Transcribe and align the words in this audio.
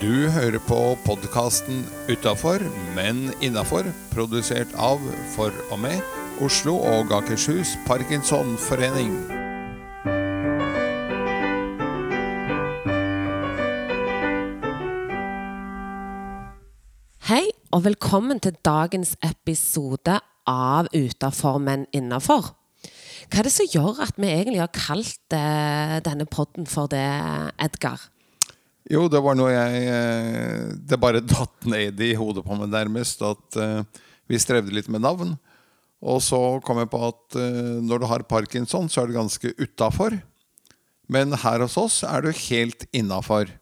Du 0.00 0.30
hører 0.32 0.56
på 0.64 0.96
podkasten 1.04 1.82
'Utafor, 2.08 2.62
men 2.96 3.34
innafor', 3.44 3.90
produsert 4.08 4.70
av, 4.72 5.00
for 5.34 5.52
og 5.70 5.78
med, 5.78 6.00
Oslo 6.40 6.78
og 6.78 7.12
Akershus 7.12 7.74
Parkinsonforening. 7.86 9.10
Hei, 17.28 17.44
og 17.70 17.84
velkommen 17.84 18.40
til 18.40 18.56
dagens 18.64 19.18
episode 19.20 20.14
av 20.46 20.88
Utafor, 20.96 21.58
men 21.58 21.84
innafor. 21.92 22.54
Hva 23.28 23.38
er 23.38 23.50
det 23.50 23.52
som 23.52 23.68
gjør 23.68 24.00
at 24.08 24.16
vi 24.16 24.32
egentlig 24.32 24.64
har 24.64 24.72
kalt 24.72 25.36
eh, 25.36 26.00
denne 26.08 26.24
podden 26.24 26.64
for 26.64 26.88
det, 26.88 27.04
Edgar? 27.60 28.08
Jo, 28.90 29.04
det 29.06 29.20
var 29.22 29.36
noe 29.38 29.52
jeg 29.52 29.82
eh, 29.86 30.70
Det 30.90 30.98
bare 30.98 31.22
datt 31.22 31.68
ned 31.70 32.00
i 32.02 32.10
hodet 32.18 32.42
på 32.42 32.56
meg 32.58 32.72
nærmest 32.72 33.22
at 33.22 33.58
eh, 33.62 33.84
vi 34.30 34.40
strevde 34.42 34.74
litt 34.74 34.90
med 34.90 35.04
navn. 35.04 35.36
Og 36.00 36.18
så 36.24 36.38
kom 36.66 36.80
jeg 36.80 36.90
på 36.90 37.02
at 37.06 37.38
eh, 37.38 37.78
når 37.86 38.02
du 38.02 38.08
har 38.10 38.26
parkinson, 38.26 38.90
så 38.90 39.02
er 39.04 39.10
du 39.10 39.18
ganske 39.18 39.52
utafor. 39.60 40.18
Men 41.10 41.38
her 41.38 41.62
hos 41.62 41.78
oss 41.78 42.00
er 42.06 42.26
du 42.26 42.32
helt 42.34 42.88
innafor. 42.90 43.52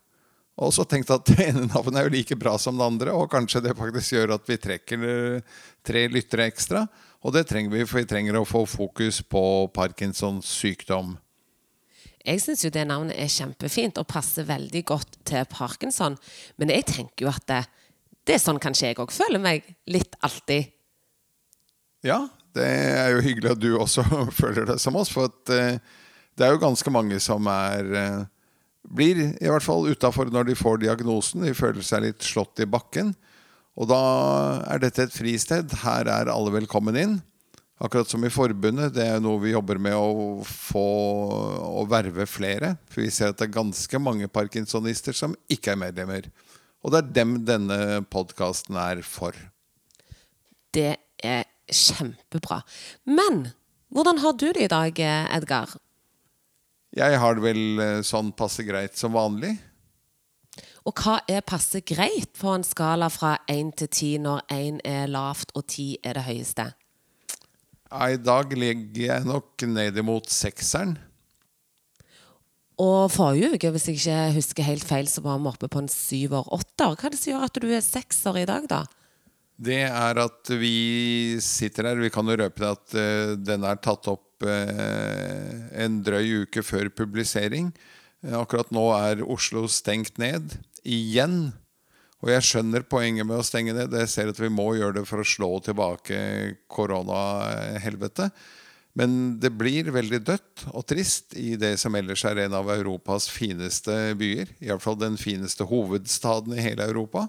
Og 0.59 0.73
så 0.75 0.89
tenkte 0.89 1.13
jeg 1.13 1.21
at 1.21 1.31
det 1.35 1.49
ene 1.51 1.69
navnet 1.69 2.01
er 2.01 2.09
jo 2.09 2.17
like 2.17 2.41
bra 2.41 2.57
som 2.61 2.81
det 2.81 2.89
andre, 2.89 3.13
og 3.13 3.29
kanskje 3.33 3.67
det 3.69 3.77
faktisk 3.77 4.17
gjør 4.17 4.37
at 4.39 4.49
vi 4.49 4.61
trekker 4.65 5.07
tre 5.85 6.09
lyttere 6.09 6.49
ekstra. 6.49 6.87
Og 7.21 7.37
det 7.37 7.45
trenger 7.51 7.77
vi, 7.77 7.85
for 7.85 8.01
vi 8.01 8.09
trenger 8.09 8.41
å 8.41 8.49
få 8.49 8.65
fokus 8.69 9.21
på 9.29 9.43
Parkinsons 9.77 10.49
sykdom. 10.57 11.19
Jeg 12.29 12.43
syns 12.45 12.65
jo 12.67 12.71
det 12.73 12.85
navnet 12.89 13.17
er 13.17 13.31
kjempefint 13.33 13.99
og 14.01 14.09
passer 14.11 14.45
veldig 14.49 14.83
godt 14.89 15.21
til 15.29 15.47
parkinson. 15.49 16.19
Men 16.61 16.73
jeg 16.75 16.85
tenker 16.91 17.25
jo 17.25 17.31
at 17.33 17.47
det, 17.49 17.63
det 18.29 18.37
er 18.37 18.43
sånn 18.43 18.61
kanskje 18.61 18.91
jeg 18.91 18.99
òg 19.01 19.15
føler 19.15 19.41
meg 19.41 19.69
litt 19.89 20.19
alltid. 20.27 20.69
Ja, 22.05 22.27
det 22.55 22.67
er 22.69 23.15
jo 23.15 23.23
hyggelig 23.25 23.55
at 23.55 23.63
du 23.63 23.71
også 23.79 24.05
føler 24.41 24.69
det 24.69 24.77
som 24.83 24.99
oss. 25.01 25.13
For 25.15 25.33
at, 25.33 25.55
eh, 25.55 25.81
det 26.37 26.45
er 26.45 26.53
jo 26.53 26.61
ganske 26.67 26.93
mange 26.93 27.17
som 27.25 27.49
er 27.51 27.89
eh, 27.97 28.27
blir 28.89 29.21
i 29.27 29.49
hvert 29.49 29.65
fall 29.65 29.89
utafor 29.89 30.29
når 30.33 30.51
de 30.51 30.59
får 30.59 30.83
diagnosen. 30.85 31.47
De 31.49 31.57
føler 31.57 31.85
seg 31.85 32.05
litt 32.05 32.25
slått 32.25 32.61
i 32.61 32.69
bakken. 32.69 33.15
Og 33.79 33.89
da 33.91 34.03
er 34.69 34.83
dette 34.83 35.07
et 35.07 35.15
fristed. 35.15 35.73
Her 35.85 36.11
er 36.11 36.33
alle 36.33 36.53
velkommen 36.55 36.99
inn. 36.99 37.19
Akkurat 37.79 38.11
som 38.11 38.25
i 38.27 38.31
forbundet. 38.33 38.95
Det 38.97 39.05
er 39.07 39.21
noe 39.23 39.39
vi 39.43 39.53
jobber 39.53 39.79
med 39.79 39.95
å 39.95 40.43
få 40.47 40.87
å 41.79 41.85
verve 41.91 42.27
flere. 42.27 42.73
For 42.91 43.05
vi 43.05 43.13
ser 43.15 43.31
at 43.31 43.39
det 43.39 43.47
er 43.47 43.55
ganske 43.55 44.01
mange 44.03 44.27
parkinsonister 44.27 45.15
som 45.15 45.37
ikke 45.47 45.77
er 45.77 45.83
medlemmer. 45.85 46.27
Og 46.83 46.95
det 46.95 47.03
er 47.03 47.13
dem 47.21 47.37
denne 47.47 48.01
podkasten 48.11 48.79
er 48.83 49.05
for. 49.07 49.37
Det 50.75 50.97
er 51.23 51.47
kjempebra. 51.71 52.65
Men 53.07 53.47
hvordan 53.95 54.25
har 54.25 54.35
du 54.35 54.49
det 54.51 54.67
i 54.67 54.73
dag, 54.73 54.99
Edgar? 55.39 55.79
Jeg 56.97 57.21
har 57.21 57.37
det 57.37 57.45
vel 57.45 57.81
eh, 57.85 58.03
sånn 58.07 58.33
passe 58.35 58.65
greit 58.67 58.99
som 58.99 59.15
vanlig. 59.15 59.55
Og 60.89 60.97
hva 60.99 61.19
er 61.29 61.45
passe 61.47 61.83
greit 61.87 62.33
på 62.41 62.51
en 62.55 62.65
skala 62.65 63.11
fra 63.13 63.37
1 63.47 63.75
til 63.79 63.91
10 63.93 64.23
når 64.25 64.45
1 64.55 64.79
er 64.89 65.11
lavt 65.13 65.53
og 65.55 65.67
10 65.67 65.99
er 66.03 66.17
det 66.17 66.25
høyeste? 66.27 66.71
Ja, 67.89 68.11
I 68.13 68.19
dag 68.21 68.53
ligger 68.53 69.05
jeg 69.07 69.25
nok 69.25 69.65
ned 69.65 69.97
imot 69.97 70.29
sekseren. 70.33 70.99
Og 72.79 73.09
forrige 73.11 73.57
uke, 73.57 73.73
hvis 73.75 73.89
jeg 73.89 73.99
ikke 73.99 74.19
husker 74.37 74.67
helt 74.69 74.87
feil, 74.87 75.09
så 75.11 75.25
var 75.25 75.41
vi 75.41 75.51
oppe 75.51 75.71
på 75.73 75.81
en 75.83 75.91
syver, 75.91 76.47
åtter. 76.55 76.95
Hva 76.95 77.09
er 77.09 77.15
det 77.15 77.19
som 77.19 77.33
gjør 77.33 77.47
at 77.49 77.59
du 77.59 77.69
er 77.73 77.83
sekser 77.83 78.39
i 78.39 78.47
dag, 78.47 78.69
da? 78.71 78.85
Det 79.59 79.81
er 79.89 80.21
at 80.23 80.51
vi 80.55 81.35
sitter 81.43 81.89
her 81.89 81.99
Vi 81.99 82.13
kan 82.15 82.29
jo 82.31 82.37
røpe 82.39 82.63
det 82.63 82.69
at 82.71 82.93
uh, 82.95 83.33
den 83.43 83.65
er 83.67 83.81
tatt 83.83 84.07
opp 84.07 84.47
uh, 84.47 85.55
en 85.75 85.99
drøy 86.07 86.45
uke 86.45 86.63
før 86.63 86.93
publisering. 86.95 87.73
Uh, 88.23 88.37
akkurat 88.45 88.71
nå 88.71 88.85
er 88.95 89.25
Oslo 89.27 89.65
stengt 89.67 90.21
ned. 90.23 90.55
Igjen. 90.87 91.51
Og 92.19 92.33
jeg 92.33 92.47
skjønner 92.47 92.87
poenget 92.91 93.27
med 93.29 93.39
å 93.39 93.47
stenge 93.47 93.75
ned. 93.77 93.95
Jeg 93.95 94.11
ser 94.11 94.31
at 94.33 94.41
vi 94.41 94.51
må 94.51 94.73
gjøre 94.75 95.01
det 95.01 95.05
for 95.07 95.23
å 95.23 95.29
slå 95.29 95.51
tilbake 95.63 96.19
koronahelvetet. 96.71 98.35
Men 98.99 99.37
det 99.39 99.53
blir 99.55 99.93
veldig 99.95 100.19
dødt 100.27 100.65
og 100.73 100.83
trist 100.91 101.37
i 101.39 101.53
det 101.61 101.77
som 101.79 101.95
ellers 101.95 102.25
er 102.27 102.41
en 102.43 102.57
av 102.59 102.71
Europas 102.75 103.29
fineste 103.31 103.95
byer. 104.19 104.51
Iallfall 104.65 104.99
den 104.99 105.19
fineste 105.21 105.69
hovedstaden 105.71 106.57
i 106.57 106.65
hele 106.65 106.89
Europa. 106.89 107.29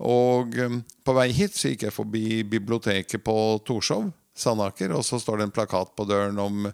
Og 0.00 0.56
på 1.04 1.14
vei 1.16 1.30
hit 1.36 1.56
så 1.56 1.72
gikk 1.72 1.86
jeg 1.86 1.96
forbi 1.96 2.42
biblioteket 2.48 3.24
på 3.24 3.36
Torshov, 3.68 4.10
Sandaker, 4.36 4.92
og 4.96 5.04
så 5.04 5.20
står 5.20 5.40
det 5.40 5.48
en 5.48 5.54
plakat 5.56 5.92
på 5.96 6.06
døren 6.08 6.40
om 6.40 6.68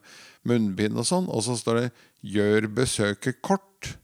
munnbind 0.46 0.98
og 0.98 1.06
sånn, 1.08 1.26
og 1.30 1.42
så 1.42 1.56
står 1.58 1.80
det 1.80 1.88
'Gjør 2.26 2.68
besøket 2.74 3.42
kort'. 3.42 3.96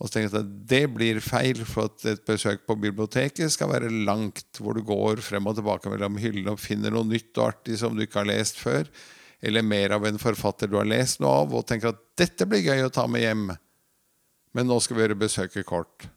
Og 0.00 0.08
så 0.08 0.14
tenkte 0.14 0.40
jeg 0.40 0.46
at 0.46 0.52
det 0.70 0.84
blir 0.94 1.18
feil, 1.20 1.58
for 1.68 1.90
at 1.90 2.04
et 2.08 2.22
besøk 2.24 2.62
på 2.64 2.76
biblioteket 2.80 3.52
skal 3.52 3.68
være 3.74 3.90
langt, 4.08 4.48
hvor 4.56 4.76
du 4.76 4.80
går 4.86 5.20
frem 5.24 5.50
og 5.50 5.58
tilbake 5.58 5.92
mellom 5.92 6.16
hyllene 6.20 6.54
og 6.56 6.62
finner 6.62 6.94
noe 6.94 7.04
nytt 7.04 7.36
og 7.36 7.50
artig 7.50 7.76
som 7.82 7.96
du 7.96 8.06
ikke 8.06 8.22
har 8.22 8.30
lest 8.30 8.60
før, 8.60 8.88
eller 9.44 9.64
mer 9.64 9.96
av 9.96 10.06
en 10.08 10.20
forfatter 10.20 10.72
du 10.72 10.78
har 10.80 10.88
lest 10.88 11.20
noe 11.20 11.42
av, 11.42 11.52
og 11.52 11.68
tenker 11.68 11.92
at 11.92 12.00
dette 12.20 12.48
blir 12.48 12.64
gøy 12.64 12.86
å 12.86 12.94
ta 12.96 13.04
med 13.12 13.26
hjem. 13.26 13.44
Men 14.56 14.68
nå 14.72 14.80
skal 14.80 14.96
vi 14.96 15.04
gjøre 15.04 15.20
besøket 15.20 15.68
kort. 15.68 16.08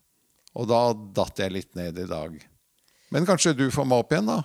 Og 0.55 0.69
da 0.69 0.81
datt 0.93 1.43
jeg 1.43 1.51
litt 1.51 1.75
ned 1.75 1.99
i 1.99 2.07
dag. 2.07 2.39
Men 3.13 3.27
kanskje 3.27 3.55
du 3.57 3.67
får 3.73 3.87
meg 3.89 4.03
opp 4.05 4.15
igjen, 4.15 4.31
da? 4.31 4.41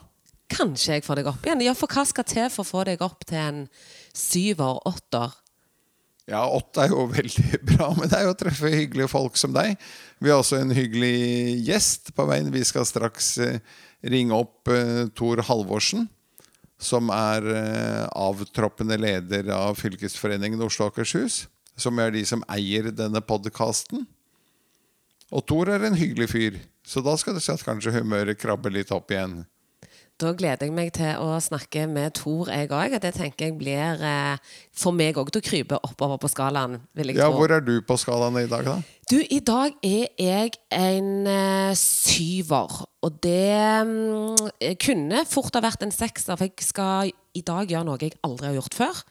Kanskje 0.48 0.96
jeg 0.96 1.04
får 1.04 1.20
deg 1.20 1.30
opp 1.30 1.46
igjen. 1.46 1.62
Ja, 1.62 1.74
for 1.76 1.92
hva 1.92 2.04
skal 2.08 2.26
til 2.26 2.48
for 2.50 2.64
å 2.64 2.68
få 2.68 2.84
deg 2.88 3.04
opp 3.04 3.22
til 3.28 3.38
en 3.38 3.60
syver, 4.16 4.80
åtter? 4.88 5.36
Ja, 6.28 6.42
åtte 6.52 6.84
er 6.84 6.92
jo 6.92 7.06
veldig 7.18 7.62
bra, 7.64 7.88
er 8.04 8.26
jo 8.26 8.34
å 8.34 8.38
treffe 8.38 8.72
hyggelige 8.72 9.10
folk 9.10 9.38
som 9.40 9.54
deg. 9.56 9.78
Vi 10.20 10.32
har 10.32 10.42
også 10.42 10.60
en 10.60 10.74
hyggelig 10.76 11.64
gjest 11.68 12.12
på 12.16 12.28
veien. 12.28 12.52
Vi 12.52 12.64
skal 12.68 12.86
straks 12.88 13.36
eh, 13.42 13.60
ringe 14.04 14.36
opp 14.36 14.68
eh, 14.72 15.06
Tor 15.16 15.40
Halvorsen, 15.48 16.06
som 16.78 17.08
er 17.14 17.48
eh, 17.54 18.04
avtroppende 18.12 18.98
leder 19.00 19.48
av 19.56 19.80
fylkesforeningen 19.80 20.62
Oslo 20.64 20.88
og 20.88 20.92
Akershus. 20.92 21.46
Som 21.78 22.00
er 22.02 22.10
de 22.10 22.24
som 22.26 22.42
eier 22.50 22.90
denne 22.90 23.22
podkasten. 23.22 24.02
Og 25.30 25.44
Tor 25.46 25.70
er 25.70 25.84
en 25.86 25.96
hyggelig 25.96 26.26
fyr, 26.32 26.56
så 26.82 27.00
da 27.04 27.14
skal 27.20 27.36
du 27.36 27.42
se 27.44 27.54
at 27.54 27.62
kanskje 27.62 27.92
humøret 27.94 28.40
krabber 28.40 28.72
litt 28.74 28.90
opp 28.94 29.12
igjen. 29.12 29.42
Da 30.18 30.32
gleder 30.34 30.66
jeg 30.66 30.74
meg 30.74 30.88
til 30.96 31.20
å 31.22 31.36
snakke 31.38 31.84
med 31.86 32.16
Tor, 32.18 32.48
jeg 32.50 32.66
òg. 32.74 32.96
Det 32.98 33.12
tenker 33.14 33.46
jeg 33.46 33.54
blir 33.60 34.00
eh, 34.02 34.56
for 34.74 34.90
meg 34.90 35.14
òg 35.20 35.28
til 35.30 35.38
å 35.38 35.46
krype 35.46 35.78
oppover 35.86 36.18
på 36.18 36.30
skalaen. 36.32 36.80
Ja. 37.14 37.28
Hvor 37.30 37.54
er 37.54 37.62
du 37.62 37.76
på 37.86 37.94
skalaen 38.02 38.40
i 38.40 38.48
dag, 38.50 38.66
da? 38.66 38.74
Du, 39.06 39.14
i 39.22 39.38
dag 39.38 39.76
er 39.86 40.08
jeg 40.18 40.58
en 40.74 41.12
eh, 41.30 41.70
syver. 41.78 42.80
Og 43.06 43.20
det 43.22 43.54
mm, 43.86 44.42
kunne 44.82 45.22
fort 45.30 45.54
ha 45.54 45.62
vært 45.62 45.86
en 45.86 45.94
sekser, 45.94 46.34
for 46.34 46.48
jeg 46.48 46.66
skal 46.66 47.14
i 47.38 47.44
dag 47.46 47.70
gjøre 47.70 47.86
noe 47.86 48.02
jeg 48.02 48.18
aldri 48.26 48.50
har 48.50 48.58
gjort 48.58 48.78
før. 48.80 49.04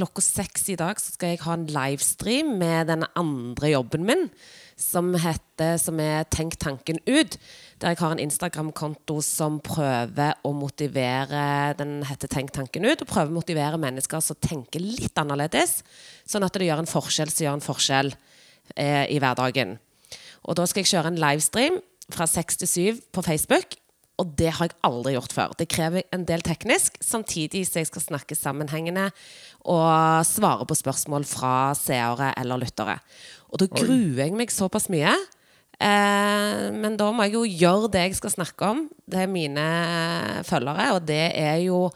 Klokka 0.00 0.24
seks 0.24 0.64
i 0.72 0.78
dag 0.80 0.96
så 1.02 1.12
skal 1.12 1.34
jeg 1.34 1.42
ha 1.44 1.58
en 1.58 1.68
livestream 1.76 2.56
med 2.56 2.88
den 2.88 3.04
andre 3.20 3.74
jobben 3.74 4.08
min, 4.08 4.30
som 4.78 5.10
heter 5.18 5.76
som 5.82 5.98
er 6.00 6.26
Tenk 6.30 6.56
tanken 6.62 7.00
ut. 7.08 7.36
Der 7.82 7.92
jeg 7.92 8.00
har 8.00 8.14
en 8.14 8.22
Instagram-konto 8.22 9.18
som 9.24 9.58
prøver 9.64 10.38
å 10.46 10.52
motivere 10.54 11.74
Den 11.78 12.00
heter 12.06 12.30
Tenk 12.30 12.54
tanken 12.54 12.86
ut, 12.86 13.02
og 13.02 13.10
prøver 13.10 13.32
å 13.32 13.38
motivere 13.40 13.80
mennesker 13.80 14.22
som 14.24 14.38
tenker 14.40 14.82
litt 14.82 15.18
annerledes, 15.18 15.82
sånn 16.26 16.46
at 16.46 16.54
det 16.54 16.70
gjør 16.70 16.84
en 16.84 16.90
forskjell 16.90 17.32
som 17.32 17.44
gjør 17.46 17.58
en 17.58 17.66
forskjell 17.66 18.14
eh, 18.76 19.04
i 19.10 19.18
hverdagen. 19.18 19.76
Og 20.46 20.56
da 20.58 20.64
skal 20.66 20.84
jeg 20.84 20.94
kjøre 20.94 21.12
en 21.12 21.20
livestream 21.20 21.82
fra 22.14 22.28
seks 22.30 22.62
til 22.62 22.70
syv 22.70 23.04
på 23.12 23.26
Facebook. 23.26 23.76
Og 24.18 24.32
det 24.34 24.50
har 24.56 24.66
jeg 24.66 24.74
aldri 24.82 25.12
gjort 25.14 25.34
før. 25.34 25.52
Det 25.54 25.68
krever 25.70 26.06
en 26.14 26.24
del 26.26 26.42
teknisk, 26.42 26.96
samtidig 27.04 27.62
som 27.68 27.78
jeg 27.78 27.90
skal 27.92 28.02
snakke 28.02 28.34
sammenhengende 28.34 29.12
og 29.70 30.26
svare 30.26 30.66
på 30.66 30.74
spørsmål 30.78 31.26
fra 31.28 31.70
seere 31.78 32.32
eller 32.40 32.58
lyttere. 32.64 32.96
Og 33.48 33.60
da 33.62 33.68
gruer 33.70 34.22
jeg 34.24 34.36
meg 34.36 34.52
såpass 34.52 34.88
mye. 34.92 35.14
Eh, 35.78 36.64
men 36.74 36.96
da 36.98 37.10
må 37.14 37.26
jeg 37.26 37.36
jo 37.36 37.44
gjøre 37.46 37.90
det 37.94 38.06
jeg 38.08 38.18
skal 38.18 38.34
snakke 38.34 38.70
om. 38.72 38.86
Det 39.08 39.22
er 39.22 39.30
mine 39.30 39.66
følgere, 40.48 40.88
og 40.96 41.04
det 41.08 41.24
er 41.38 41.60
jo 41.64 41.86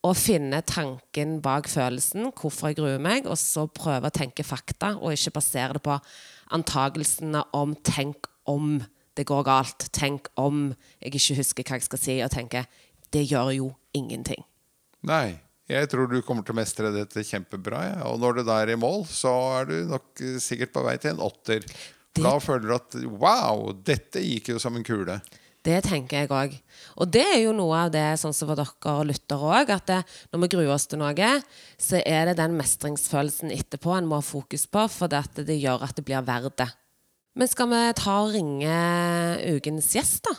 å 0.00 0.12
finne 0.16 0.62
tanken 0.64 1.38
bak 1.44 1.68
følelsen, 1.68 2.30
hvorfor 2.32 2.70
jeg 2.70 2.78
gruer 2.80 3.02
meg, 3.02 3.28
og 3.28 3.36
så 3.38 3.66
prøve 3.68 4.08
å 4.08 4.14
tenke 4.16 4.46
fakta, 4.46 4.94
og 4.96 5.12
ikke 5.12 5.36
basere 5.36 5.76
det 5.76 5.84
på 5.84 5.98
antagelsene 6.56 7.44
om 7.52 7.76
'tenk 7.76 8.26
om' 8.48 8.80
det 9.16 9.26
går 9.26 9.44
galt. 9.44 9.88
Tenk 9.92 10.28
om 10.36 10.74
jeg 11.02 11.14
ikke 11.14 11.36
husker 11.36 11.62
hva 11.62 11.76
jeg 11.76 11.82
skal 11.82 11.98
si, 11.98 12.20
og 12.24 12.30
tenke 12.30 12.64
det 13.12 13.26
gjør 13.28 13.50
jo 13.54 13.72
ingenting. 13.94 14.44
Nei, 15.02 15.40
jeg 15.70 15.88
tror 15.92 16.08
du 16.10 16.18
kommer 16.26 16.42
til 16.46 16.54
å 16.54 16.58
mestre 16.60 16.90
dette 16.94 17.22
kjempebra. 17.26 17.80
Ja. 17.94 18.00
Og 18.10 18.20
når 18.22 18.40
du 18.40 18.42
da 18.48 18.60
er 18.64 18.72
i 18.74 18.78
mål, 18.80 19.04
så 19.10 19.32
er 19.60 19.70
du 19.70 19.76
nok 19.92 20.22
eh, 20.24 20.38
sikkert 20.42 20.72
på 20.74 20.82
vei 20.86 20.96
til 21.02 21.14
en 21.14 21.22
åtter. 21.30 21.60
Det- 21.64 22.24
Da 22.24 22.32
føler 22.42 22.66
du 22.66 22.74
at 22.74 22.94
wow, 23.20 23.70
dette 23.86 24.18
gikk 24.24 24.48
jo 24.54 24.58
som 24.58 24.74
en 24.76 24.84
kule. 24.84 25.20
Det 25.62 25.82
tenker 25.84 26.22
jeg 26.22 26.28
òg. 26.32 26.54
Og 26.96 27.10
det 27.12 27.22
er 27.34 27.42
jo 27.44 27.52
noe 27.52 27.76
av 27.84 27.90
det, 27.92 28.02
sånn 28.18 28.32
som 28.34 28.48
for 28.48 28.56
dere 28.56 29.04
lyttere 29.04 29.44
òg, 29.60 29.68
at 29.70 29.86
det, 29.86 29.98
når 30.32 30.40
vi 30.40 30.48
gruer 30.56 30.70
oss 30.72 30.86
til 30.88 30.98
noe, 30.98 31.30
så 31.78 32.00
er 32.04 32.30
det 32.30 32.36
den 32.40 32.56
mestringsfølelsen 32.56 33.52
etterpå 33.52 33.92
en 33.98 34.08
må 34.08 34.16
ha 34.16 34.24
fokus 34.24 34.64
på, 34.66 34.86
for 34.88 35.06
det, 35.12 35.20
at 35.20 35.42
det 35.46 35.58
gjør 35.60 35.84
at 35.84 35.94
det 36.00 36.04
blir 36.08 36.24
verdt 36.24 36.56
det. 36.62 36.70
Men 37.36 37.46
skal 37.52 37.68
vi 37.70 37.82
ta 38.00 38.16
og 38.24 38.32
ringe 38.34 38.72
ukens 39.60 39.92
gjest, 39.94 40.24
da? 40.26 40.32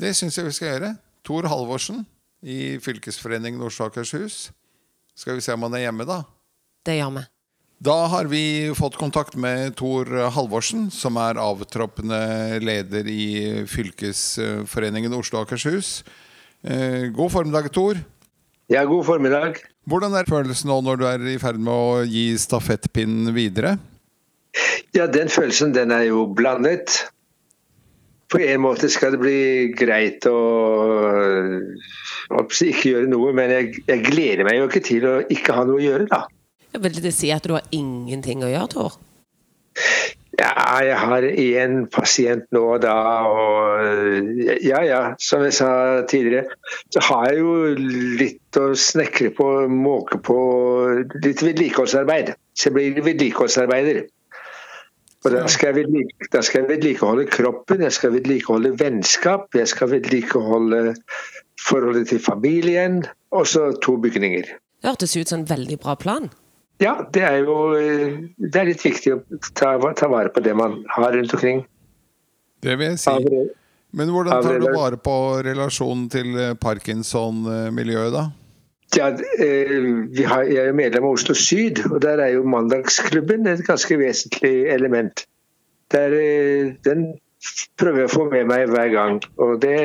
Det 0.00 0.14
syns 0.16 0.34
jeg 0.40 0.48
vi 0.48 0.56
skal 0.56 0.72
gjøre. 0.72 0.90
Tor 1.24 1.46
Halvorsen 1.52 2.06
i 2.42 2.78
Fylkesforeningen 2.82 3.62
Oslo 3.62 3.86
og 3.86 3.92
Akershus. 3.92 4.48
Skal 5.14 5.38
vi 5.38 5.44
se 5.44 5.54
om 5.54 5.62
han 5.66 5.76
er 5.78 5.86
hjemme, 5.86 6.06
da. 6.08 6.22
Det 6.84 6.98
gjør 6.98 7.14
vi. 7.18 7.24
Da 7.84 7.94
har 8.08 8.28
vi 8.30 8.44
fått 8.76 8.96
kontakt 8.96 9.34
med 9.36 9.74
Tor 9.76 10.08
Halvorsen, 10.34 10.86
som 10.94 11.18
er 11.20 11.40
avtroppende 11.42 12.18
leder 12.62 13.08
i 13.10 13.64
Fylkesforeningen 13.68 15.14
Oslo 15.14 15.40
og 15.40 15.48
Akershus. 15.48 15.98
Eh, 16.64 17.10
God 17.12 17.32
formiddag, 17.34 17.68
Tor. 17.74 18.00
Ja, 18.72 18.84
god 18.88 19.04
formiddag. 19.04 19.58
Hvordan 19.84 20.14
er 20.16 20.28
følelsen 20.28 20.70
nå 20.72 20.78
når 20.86 21.00
du 21.00 21.04
er 21.10 21.26
i 21.34 21.40
ferd 21.42 21.58
med 21.60 21.74
å 21.74 22.04
gi 22.08 22.30
stafettpinnen 22.40 23.34
videre? 23.36 23.76
Ja, 24.96 25.04
den 25.10 25.28
følelsen 25.28 25.74
den 25.76 25.92
er 25.92 26.06
jo 26.08 26.24
blandet. 26.32 27.02
På 28.34 28.40
en 28.42 28.62
måte 28.64 28.90
skal 28.90 29.14
det 29.14 29.20
bli 29.22 29.40
greit 29.78 30.26
å 30.26 30.38
å 32.34 32.44
ikke 32.48 32.90
gjøre 32.94 33.10
noe, 33.10 33.32
men 33.36 33.52
jeg, 33.52 33.82
jeg 33.88 34.04
gleder 34.06 34.46
meg 34.46 34.58
jo 34.58 34.68
ikke 34.68 34.84
til 34.84 35.08
å 35.08 35.16
ikke 35.32 35.56
ha 35.56 35.64
noe 35.68 35.80
å 35.80 35.84
gjøre, 35.84 36.06
da. 36.10 36.24
Jeg 36.74 36.82
vil 36.82 37.02
det 37.04 37.12
si 37.14 37.30
at 37.30 37.44
du 37.46 37.54
har 37.54 37.66
ingenting 37.74 38.42
å 38.42 38.50
gjøre, 38.50 38.70
Tor? 38.72 38.96
Ja, 40.34 40.80
jeg 40.82 40.96
har 40.98 41.22
én 41.22 41.84
pasient 41.94 42.48
nå 42.54 42.62
og 42.74 42.80
da, 42.82 42.96
og 43.30 44.40
ja 44.64 44.80
ja, 44.82 45.00
som 45.22 45.44
jeg 45.46 45.54
sa 45.54 45.68
tidligere, 46.10 46.56
så 46.90 47.02
har 47.06 47.28
jeg 47.30 47.44
jo 47.44 47.52
litt 48.18 48.58
å 48.58 48.72
snekre 48.74 49.30
på, 49.36 49.46
måke 49.70 50.18
på, 50.26 50.38
litt 51.22 51.44
vedlikeholdsarbeid. 51.44 52.34
Så 52.54 52.70
jeg 52.70 52.76
blir 52.78 53.06
vedlikeholdsarbeider. 53.06 54.02
Og 55.24 55.32
da 55.32 55.46
skal, 55.48 55.72
jeg 55.72 55.86
vedlike, 55.86 56.28
da 56.32 56.42
skal 56.44 56.62
jeg 56.62 56.68
vedlikeholde 56.74 57.24
kroppen, 57.32 57.80
jeg 57.86 57.96
skal 57.96 58.12
vedlikeholde 58.12 58.74
vennskap, 58.76 59.46
jeg 59.56 59.70
skal 59.70 59.88
vedlikeholde 59.94 60.94
forholdet 61.64 62.10
til 62.12 62.20
familien, 62.20 63.04
og 63.32 63.46
så 63.48 63.70
to 63.82 63.96
bygninger. 63.96 64.50
Det 64.84 64.90
hørtes 64.90 65.16
ut 65.16 65.32
som 65.32 65.40
en 65.40 65.48
veldig 65.48 65.78
bra 65.80 65.96
plan. 65.96 66.28
Ja, 66.82 66.98
det 67.14 67.22
er 67.24 67.38
jo 67.46 67.56
det 67.72 68.58
er 68.60 68.68
litt 68.68 68.84
viktig 68.84 69.14
å 69.14 69.20
ta, 69.54 69.76
ta 69.96 70.10
vare 70.12 70.32
på 70.34 70.42
det 70.44 70.52
man 70.58 70.82
har 70.92 71.14
rundt 71.16 71.32
omkring. 71.36 71.64
Det 72.64 72.76
vil 72.80 72.92
jeg 72.92 73.00
si. 73.00 73.44
Men 73.94 74.10
hvordan 74.10 74.42
tar 74.42 74.60
du 74.60 74.68
vare 74.74 74.98
på 74.98 75.16
relasjonen 75.46 76.08
til 76.10 76.34
eh, 76.34 76.56
Parkinson-miljøet, 76.58 78.10
da? 78.12 78.24
Ja, 78.96 79.08
eh, 79.38 79.84
vi 80.16 80.22
har, 80.22 80.42
jeg 80.42 80.60
er 80.62 80.70
jo 80.70 80.76
medlem 80.78 81.06
av 81.08 81.16
Oslo 81.16 81.34
Syd, 81.34 81.80
og 81.90 82.02
der 82.02 82.20
er 82.22 82.34
jo 82.36 82.44
Mandagsklubben 82.46 83.46
et 83.50 83.64
ganske 83.66 83.98
vesentlig 83.98 84.68
element. 84.70 85.24
Der, 85.90 86.14
eh, 86.14 86.74
den 86.86 87.06
prøver 87.78 88.04
jeg 88.04 88.10
å 88.10 88.14
få 88.14 88.28
med 88.30 88.46
meg 88.50 88.70
hver 88.70 88.92
gang, 88.92 89.18
og 89.36 89.58
det, 89.62 89.78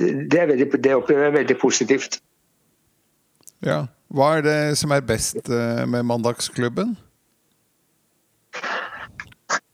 det, 0.00 0.42
veldig, 0.50 0.68
det 0.82 0.96
opplever 0.96 1.28
jeg 1.28 1.36
veldig 1.38 1.58
positivt. 1.60 2.20
Ja. 3.66 3.84
Hva 4.10 4.32
er 4.40 4.42
det 4.42 4.58
som 4.80 4.90
er 4.90 5.06
best 5.06 5.46
eh, 5.46 5.84
med 5.86 6.02
Mandagsklubben? 6.08 6.96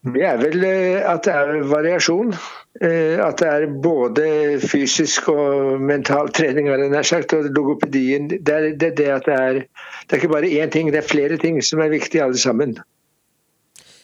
Det 0.07 0.23
er 0.23 0.37
vel 0.39 0.65
at 1.09 1.25
det 1.25 1.33
er 1.33 1.65
variasjon. 1.67 2.35
Eh, 2.83 3.17
At 3.23 3.41
det 3.41 3.49
er 3.49 3.67
både 3.83 4.27
fysisk 4.61 5.31
og 5.33 5.81
mental 5.81 6.29
trening, 6.37 6.69
sagt, 7.05 7.33
og 7.33 7.49
logopedien. 7.55 8.29
Det 8.29 8.53
er 8.53 8.69
det, 8.73 8.97
det 8.99 9.07
det 9.27 9.33
er 9.33 9.63
Det 9.63 10.13
er 10.13 10.21
ikke 10.21 10.35
bare 10.35 10.51
én 10.51 10.71
ting, 10.71 10.93
det 10.93 10.99
er 10.99 11.09
flere 11.09 11.37
ting 11.37 11.63
som 11.63 11.81
er 11.81 11.89
viktige 11.89 12.23
alle 12.23 12.39
sammen. 12.39 12.77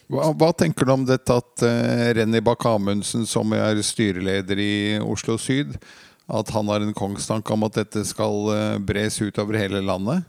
Hva, 0.08 0.32
hva 0.36 0.50
tenker 0.52 0.84
du 0.84 0.92
om 0.92 1.04
dette 1.06 1.32
at 1.32 1.62
uh, 1.64 2.08
Renny 2.16 2.40
Bakk-Amundsen, 2.44 3.26
som 3.26 3.52
er 3.52 3.80
styreleder 3.82 4.58
i 4.58 4.98
Oslo 5.00 5.38
Syd, 5.38 5.76
at 6.28 6.50
han 6.50 6.68
har 6.68 6.82
en 6.82 6.96
kongstanke 6.96 7.52
om 7.52 7.64
at 7.64 7.78
dette 7.78 8.04
skal 8.08 8.50
uh, 8.50 8.80
bres 8.82 9.20
utover 9.22 9.56
hele 9.60 9.80
landet? 9.84 10.26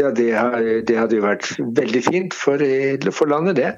Ja, 0.00 0.10
det, 0.10 0.32
har, 0.32 0.58
det 0.88 0.96
hadde 0.96 1.16
jo 1.16 1.24
vært 1.26 1.48
veldig 1.60 2.02
fint 2.04 2.34
for, 2.36 2.60
for 3.12 3.28
landet, 3.30 3.60
det. 3.60 3.72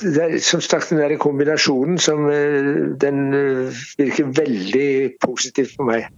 Det 0.00 0.22
er, 0.22 0.38
som 0.44 0.62
sagt, 0.64 0.90
den 0.90 1.00
der 1.02 1.16
kombinasjonen 1.20 1.98
som 2.00 2.24
eh, 2.32 2.70
den 3.00 3.34
eh, 3.36 3.82
virker 4.00 4.32
veldig 4.36 5.20
positivt 5.20 5.76
på 5.76 5.86
meg. 5.88 6.08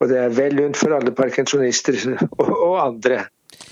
Og 0.00 0.08
det 0.10 0.18
er 0.18 0.34
vel 0.34 0.56
lunt 0.58 0.78
for 0.80 0.94
alle 0.96 1.12
parkinsonister 1.14 1.98
og, 2.40 2.48
og 2.50 2.78
andre 2.82 3.26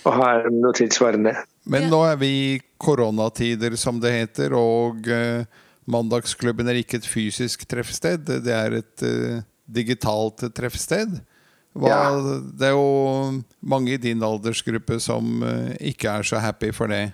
å 0.06 0.12
ha 0.14 0.28
noe 0.52 0.76
tilsvarende. 0.76 1.34
Men 1.70 1.88
nå 1.92 2.02
er 2.08 2.20
vi 2.20 2.30
i 2.30 2.60
koronatider, 2.80 3.74
som 3.80 4.00
det 4.02 4.12
heter, 4.16 4.54
og 4.56 5.08
eh, 5.08 5.48
Mandagsklubben 5.90 6.68
er 6.70 6.82
ikke 6.82 7.00
et 7.00 7.08
fysisk 7.08 7.64
treffsted. 7.68 8.28
Det 8.44 8.52
er 8.54 8.76
et 8.78 9.04
digitalt 9.66 10.44
treffsted. 10.54 11.16
Hva, 11.74 11.88
Ja. 11.88 12.36
Det 12.60 12.68
er 12.68 12.76
jo 12.76 13.40
mange 13.62 13.96
i 13.96 14.02
din 14.02 14.22
aldersgruppe 14.22 15.00
som 15.02 15.40
ikke 15.80 16.12
er 16.12 16.26
så 16.26 16.38
happy 16.42 16.70
for 16.76 16.92
det. 16.92 17.08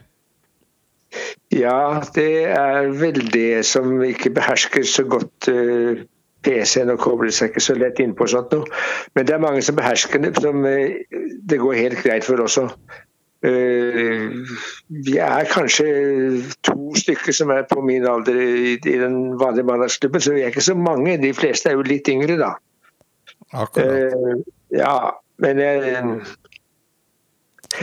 Ja, 1.56 2.02
det 2.14 2.44
er 2.52 2.90
vel 3.00 3.22
det 3.32 3.64
som 3.68 3.96
ikke 4.04 4.34
behersker 4.36 4.84
så 4.88 5.06
godt 5.08 5.48
eh, 5.48 6.04
PC-en 6.46 6.92
og 6.92 7.00
kobler 7.02 7.32
seg 7.34 7.50
ikke 7.52 7.64
så 7.64 7.76
lett 7.78 8.00
innpå 8.02 8.28
sånt 8.30 8.52
noe. 8.54 8.68
Men 9.16 9.26
det 9.28 9.34
er 9.36 9.42
mange 9.42 9.64
som 9.64 9.78
behersker 9.78 10.22
det, 10.22 10.34
som 10.42 10.64
eh, 10.68 11.02
det 11.48 11.60
går 11.62 11.78
helt 11.80 12.02
greit 12.04 12.26
for 12.28 12.42
også. 12.44 12.68
Eh, 13.46 14.26
Vi 15.06 15.16
er 15.22 15.50
kanskje 15.50 15.88
to 16.66 16.76
stykker 16.98 17.36
som 17.36 17.52
er 17.54 17.66
på 17.70 17.82
min 17.84 18.06
alder 18.08 18.40
i, 18.42 18.76
i 18.76 18.98
den 19.00 19.36
vanlige 19.40 19.68
mandagsklubben, 19.70 20.20
så 20.20 20.36
vi 20.36 20.44
er 20.44 20.52
ikke 20.52 20.66
så 20.68 20.76
mange. 20.78 21.18
De 21.22 21.34
fleste 21.36 21.70
er 21.70 21.78
jo 21.78 21.86
litt 21.86 22.08
yngre, 22.12 22.36
da. 22.42 22.54
Akkurat. 23.54 24.44
Ja, 24.74 24.96
men 25.42 25.60
jeg, 25.62 26.04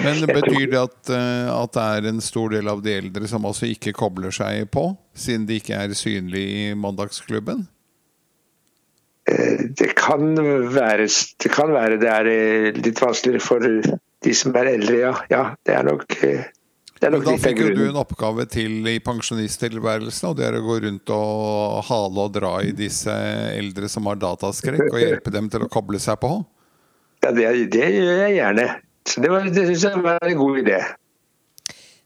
Men 0.02 0.24
betyr 0.26 0.72
det 0.72 0.80
at, 0.80 1.12
eh, 1.14 1.50
at 1.54 1.76
det 1.76 1.84
er 1.84 2.08
en 2.10 2.22
stor 2.24 2.54
del 2.54 2.70
av 2.72 2.82
de 2.86 2.96
eldre 2.98 3.30
som 3.30 3.46
altså 3.46 3.70
ikke 3.70 3.94
kobler 3.98 4.34
seg 4.34 4.66
på, 4.74 4.88
siden 5.14 5.46
de 5.50 5.60
ikke 5.62 5.78
er 5.78 5.94
synlige 5.98 6.72
i 6.72 6.74
Mandagsklubben? 6.80 7.68
Det 9.24 9.94
kan 9.96 10.34
være 10.74 11.06
det, 11.08 11.52
kan 11.54 11.72
være 11.72 12.00
det 12.02 12.10
er 12.12 12.28
eh, 12.28 12.82
litt 12.84 13.00
vanskeligere 13.00 13.44
for 13.44 13.64
de 13.64 14.34
som 14.36 14.56
er 14.60 14.74
eldre, 14.74 14.98
ja. 15.00 15.14
ja 15.32 15.44
det 15.64 15.78
er 15.78 15.88
nok, 15.88 16.18
eh, 16.28 16.50
det 17.00 17.12
Men 17.12 17.24
da 17.24 17.36
fikk 17.40 17.62
jo 17.62 17.70
du 17.76 17.84
en 17.86 18.00
oppgave 18.00 18.46
til 18.52 18.88
i 18.88 18.98
pensjonisttilværelsen, 19.04 20.30
og 20.30 20.40
det 20.40 20.48
er 20.48 20.58
å 20.60 20.64
gå 20.66 20.80
rundt 20.86 21.14
og 21.16 21.84
hale 21.88 22.28
og 22.28 22.34
dra 22.36 22.54
i 22.64 22.74
disse 22.76 23.14
eldre 23.54 23.92
som 23.92 24.08
har 24.12 24.20
dataskrekk, 24.20 24.90
og 24.90 25.00
hjelpe 25.00 25.34
dem 25.36 25.50
til 25.52 25.66
å 25.66 25.72
koble 25.72 26.00
seg 26.04 26.20
på. 26.24 26.38
Ja, 27.24 27.32
det, 27.32 27.48
det 27.72 27.90
gjør 27.96 28.26
jeg 28.26 28.38
gjerne. 28.42 28.68
Så 29.08 29.22
det, 29.22 29.30
var- 29.32 29.50
det 29.50 29.66
syns 29.68 29.84
jeg 29.84 30.04
var 30.04 30.20
en 30.24 30.38
god 30.38 30.58
idé. 30.64 30.78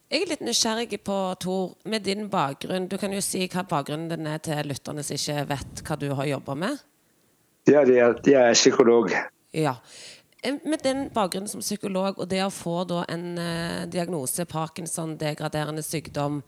Jeg 0.10 0.22
er 0.24 0.30
litt 0.32 0.42
nysgjerrig 0.48 1.02
på, 1.04 1.16
Tor, 1.44 1.74
med 1.86 2.04
din 2.08 2.30
bakgrunn. 2.32 2.88
Du 2.88 2.96
kan 2.98 3.12
jo 3.12 3.20
si 3.22 3.42
hva 3.52 3.66
bakgrunnen 3.68 4.08
din 4.10 4.28
er 4.32 4.38
til 4.40 4.64
lytterne 4.70 5.04
som 5.04 5.18
ikke 5.20 5.48
vet 5.50 5.82
hva 5.84 5.98
du 6.00 6.08
har 6.16 6.26
jobba 6.30 6.56
med. 6.56 6.78
Ja, 7.68 7.82
det 7.84 7.98
er 8.00 8.14
at 8.16 8.28
jeg 8.32 8.40
er 8.40 8.56
psykolog. 8.56 9.12
Ja. 9.54 9.76
Eh, 10.44 10.56
Med 10.64 10.80
den 10.84 11.10
bakgrunnen 11.12 11.50
som 11.52 11.60
psykolog, 11.60 12.20
og 12.24 12.30
det 12.32 12.40
å 12.46 12.50
få 12.50 12.86
en 13.10 13.38
eh, 13.38 13.86
diagnose, 13.92 14.46
Parkinson, 14.46 15.18
degraderende 15.20 15.84
sykdom, 15.84 16.42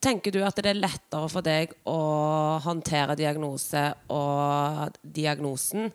tenker 0.00 0.32
du 0.32 0.40
at 0.46 0.56
det 0.56 0.70
er 0.70 0.80
lettere 0.80 1.28
for 1.28 1.42
deg 1.42 1.72
å 1.84 2.58
håndtere 2.64 3.16
diagnose 3.18 3.92
og 4.08 4.94
diagnosen 5.02 5.90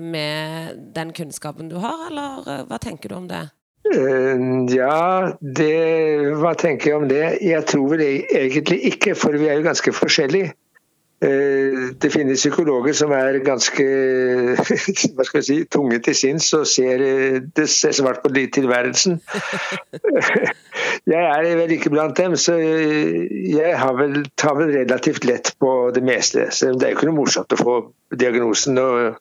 med 0.00 0.78
den 0.94 1.12
kunnskapen 1.16 1.68
du 1.72 1.76
har, 1.82 2.06
eller 2.10 2.42
eh, 2.46 2.64
hva 2.68 2.78
tenker 2.82 3.08
du 3.08 3.14
om 3.16 3.28
det? 3.30 3.42
Eh, 3.92 4.38
Ja, 4.76 5.32
det, 5.40 5.72
hva 6.40 6.52
tenker 6.58 6.90
jeg 6.92 7.00
om 7.02 7.08
det? 7.10 7.24
Jeg 7.42 7.66
tror 7.66 7.88
vel 7.94 8.00
e- 8.06 8.26
egentlig 8.44 8.78
ikke, 8.92 9.14
for 9.18 9.32
vi 9.38 9.48
er 9.50 9.58
jo 9.60 9.66
ganske 9.66 9.92
forskjellige. 9.96 10.52
Eh, 11.22 11.92
Det 12.02 12.10
finnes 12.10 12.40
psykologer 12.40 12.96
som 12.98 13.12
er 13.14 13.38
ganske 13.46 13.84
hva 15.14 15.26
skal 15.26 15.38
jeg 15.38 15.46
si, 15.46 15.58
tunge 15.70 16.00
til 16.02 16.16
sinns 16.18 16.48
og 16.58 16.66
ser, 16.66 17.04
eh, 17.06 17.38
det 17.56 17.68
svart 17.70 18.22
på 18.24 18.32
tilværelsen. 18.32 19.20
Jeg 21.06 21.18
er 21.18 21.56
vel 21.58 21.72
ikke 21.74 21.90
blant 21.90 22.16
dem, 22.16 22.36
så 22.38 22.54
jeg 22.54 23.72
vel, 23.98 24.20
tar 24.38 24.54
vel 24.54 24.70
relativt 24.76 25.24
lett 25.26 25.50
på 25.58 25.90
det 25.94 26.02
meste. 26.06 26.44
Så 26.54 26.70
det 26.78 26.86
er 26.86 26.92
jo 26.92 26.98
ikke 27.00 27.08
noe 27.08 27.16
morsomt 27.16 27.54
å 27.56 27.58
få 27.58 27.74
diagnosen. 28.14 28.78
og 28.78 29.16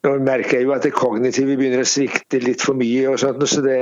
nå 0.00 0.14
merker 0.24 0.56
jeg 0.56 0.64
jo 0.64 0.72
at 0.72 0.84
det 0.86 0.94
kognitive 0.96 1.56
begynner 1.58 1.82
å 1.82 1.88
svikte 1.88 2.38
litt 2.40 2.62
for 2.64 2.78
mye. 2.78 3.02
og 3.10 3.18
sånt, 3.20 3.42
Så 3.48 3.60
det, 3.60 3.76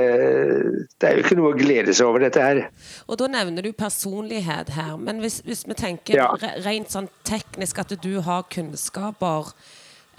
det, 0.99 1.07
er 1.07 1.15
jo 1.15 1.23
ikke 1.23 1.37
noe 1.39 1.53
å 1.53 1.59
glede 1.59 1.95
seg 1.95 2.09
over 2.09 2.25
dette 2.25 2.43
her. 2.43 2.65
Og 3.07 3.19
da 3.21 3.29
nevner 3.31 3.63
du 3.63 3.71
personlighet 3.71 4.73
her. 4.75 4.97
Men 4.99 5.21
hvis, 5.23 5.39
hvis 5.47 5.63
vi 5.67 5.77
tenker 5.79 6.19
Ja. 6.19 6.27
rent 6.65 6.91
sånn 6.91 7.07
teknisk 7.23 7.79
at 7.79 7.95
du 8.03 8.19
har 8.21 8.43
kunnskaper 8.51 9.53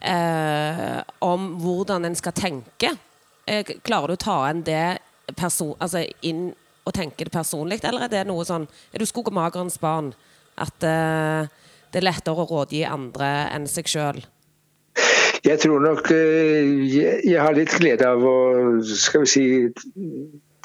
eh, 0.00 1.02
om 1.20 1.60
hvordan 1.60 2.08
en 2.08 2.16
skal 2.16 2.32
tenke, 2.32 2.96
eh, 3.46 3.64
klarer 3.84 4.08
du 4.08 4.16
å 4.16 4.24
ta 4.24 4.48
inn 4.48 4.64
det 4.64 4.98
person, 5.36 5.76
altså 5.78 6.06
inn 6.22 6.54
og 6.86 6.94
tenke 6.96 7.28
det 7.28 7.32
personlig, 7.32 7.84
eller 7.84 8.08
er 8.08 8.08
det 8.08 8.26
noe 8.26 8.42
sånn 8.44 8.66
Er 8.94 8.98
du 8.98 9.04
skogmagerens 9.04 9.78
barn? 9.78 10.14
At 10.56 10.82
eh, 10.82 11.46
det 11.92 12.00
er 12.00 12.08
lettere 12.08 12.40
å 12.40 12.48
rådgi 12.48 12.86
andre 12.88 13.50
enn 13.52 13.68
seg 13.68 13.84
sjøl? 13.84 14.24
Jeg 15.46 15.60
tror 15.62 15.80
nok 15.80 16.10
eh, 16.12 16.68
jeg, 16.92 17.38
har 17.40 17.56
litt 17.56 17.72
glede 17.80 18.08
av 18.08 18.24
å 18.26 18.36
skal 18.84 19.24
vi 19.24 19.30
si 19.30 19.44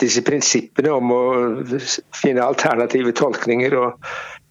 disse 0.01 0.23
prinsippene 0.27 0.91
om 0.91 1.13
å 1.15 1.21
finne 2.15 2.43
alternative 2.43 3.13
tolkninger 3.15 3.77
og 3.79 4.09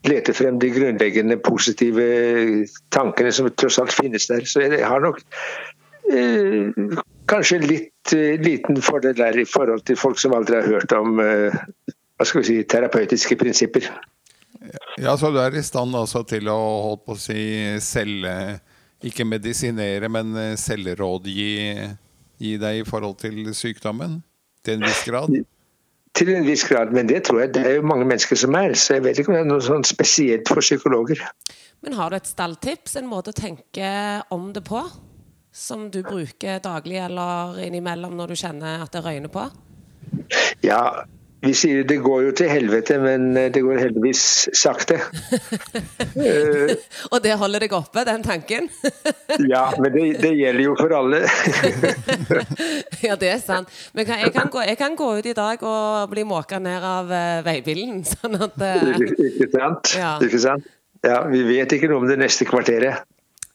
lete 0.08 0.32
frem 0.36 0.56
de 0.60 0.70
grunnleggende 0.72 1.36
positive 1.44 2.06
tankene 2.96 3.32
som 3.32 3.50
tross 3.52 3.80
alt 3.82 3.92
finnes 3.92 4.28
der. 4.30 4.48
Så 4.48 4.64
jeg 4.64 4.80
har 4.80 5.04
nok 5.04 5.20
eh, 6.08 6.72
kanskje 7.28 7.60
litt 7.64 8.16
eh, 8.16 8.40
liten 8.40 8.80
fordel 8.84 9.18
der 9.20 9.36
i 9.40 9.48
forhold 9.48 9.84
til 9.84 10.00
folk 10.00 10.20
som 10.20 10.36
aldri 10.36 10.62
har 10.62 10.72
hørt 10.78 10.96
om 10.96 11.20
hva 11.20 12.24
skal 12.24 12.40
vi 12.40 12.48
si, 12.48 12.60
terapeutiske 12.70 13.36
prinsipper. 13.36 13.90
Ja, 14.96 15.18
så 15.20 15.28
du 15.34 15.42
er 15.42 15.52
i 15.52 15.64
stand 15.66 15.96
altså 15.98 16.22
til 16.28 16.48
å 16.48 16.56
holdt 16.86 17.04
på 17.04 17.16
å 17.16 17.20
si 17.20 17.42
selge 17.84 18.62
Ikke 19.04 19.26
medisinere, 19.28 20.08
men 20.08 20.32
eh, 20.40 20.54
selvrådgi 20.60 21.48
gi 22.40 22.54
deg 22.60 22.80
i 22.80 22.86
forhold 22.88 23.18
til 23.20 23.50
sykdommen? 23.56 24.22
Til 24.64 24.78
en 24.78 24.86
viss 24.86 25.02
grad? 25.06 25.34
Til 26.14 26.30
en 26.30 26.46
viss 26.46 26.64
grad, 26.68 26.92
men 26.94 27.08
det 27.10 27.24
tror 27.26 27.42
jeg 27.42 27.54
det 27.56 27.64
er 27.66 27.76
jo 27.80 27.86
mange 27.86 28.06
mennesker 28.08 28.38
som 28.38 28.54
er. 28.56 28.76
Så 28.78 28.96
jeg 28.96 29.04
vet 29.04 29.18
ikke 29.18 29.32
om 29.32 29.36
det 29.36 29.42
er 29.44 29.50
noe 29.50 29.64
sånn 29.64 29.84
spesielt 29.86 30.48
for 30.48 30.64
psykologer. 30.64 31.20
Men 31.84 31.98
har 31.98 32.10
du 32.10 32.16
et 32.16 32.30
stalltips, 32.30 32.96
en 32.96 33.10
måte 33.10 33.34
å 33.34 33.36
tenke 33.36 33.88
om 34.32 34.52
det 34.54 34.64
på? 34.64 34.80
Som 35.54 35.90
du 35.94 36.00
bruker 36.02 36.62
daglig 36.62 36.96
eller 37.04 37.60
innimellom 37.62 38.16
når 38.18 38.32
du 38.32 38.40
kjenner 38.40 38.82
at 38.82 38.94
det 38.94 39.04
røyner 39.04 39.30
på? 39.30 39.44
Ja, 40.64 41.04
vi 41.44 41.52
sier 41.56 41.84
det 41.88 41.96
går 42.02 42.22
jo 42.26 42.32
til 42.36 42.48
helvete, 42.50 42.96
men 43.02 43.34
det 43.34 43.60
går 43.62 43.80
heldigvis 43.82 44.22
sakte. 44.56 44.96
Eh, 46.14 46.74
Og 47.12 47.20
det 47.24 47.34
holder 47.40 47.64
deg 47.64 47.74
oppe, 47.76 48.04
den 48.06 48.24
tanken? 48.24 48.68
ja, 49.52 49.66
men 49.78 49.92
det, 49.94 50.04
det 50.22 50.32
gjelder 50.38 50.64
jo 50.64 50.74
for 50.78 50.94
alle. 50.96 51.20
ja, 53.06 53.16
det 53.20 53.30
er 53.34 53.40
sant. 53.42 53.72
Men 53.94 54.08
jeg, 54.08 54.32
kan 54.34 54.50
gå, 54.52 54.62
jeg 54.64 54.78
kan 54.80 54.96
gå 54.96 55.10
ut 55.18 55.28
i 55.28 55.36
dag 55.36 55.62
og 55.62 56.10
bli 56.12 56.24
måka 56.28 56.60
ned 56.62 56.84
av 56.88 57.12
uh, 57.12 57.42
veibilen, 57.46 58.02
sånn 58.08 58.38
at 58.40 58.64
eh, 58.64 59.04
ikke 59.28 59.50
sant? 59.52 59.94
Ja. 59.98 60.14
Ikke 60.24 60.40
sant? 60.42 60.68
Ja, 61.04 61.20
vi 61.28 61.42
vet 61.44 61.72
ikke 61.76 61.90
noe 61.90 62.04
om 62.04 62.08
det 62.08 62.16
neste 62.20 62.46
kvarteret. 62.48 63.04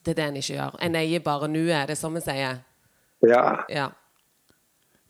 det 0.06 0.14
er 0.14 0.22
det 0.22 0.28
en 0.28 0.42
ikke 0.42 0.54
gjør. 0.54 0.78
En 0.86 0.98
eier 1.00 1.24
bare 1.26 1.50
nå, 1.50 1.66
er 1.74 1.90
det 1.90 1.98
som 1.98 2.14
vi 2.14 2.22
sier. 2.24 2.62
Ja. 3.26 3.44
Ja. 3.74 3.90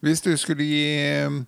Hvis 0.00 0.22
du 0.24 0.32
skulle 0.40 0.64
gi 0.64 0.84
eh, 0.96 1.42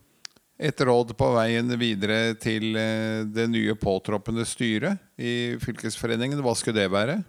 et 0.62 0.83
råd 0.87 1.12
på 1.19 1.28
veien 1.35 1.71
videre 1.81 2.35
til 2.40 2.76
eh, 2.78 3.23
det 3.26 3.49
nye 3.50 3.75
påtroppende 3.78 4.47
styret 4.49 5.00
i 5.19 5.59
fylkesforeningen, 5.62 6.42
hva 6.45 6.54
skulle 6.59 6.83
det 6.83 6.92
være? 6.92 7.21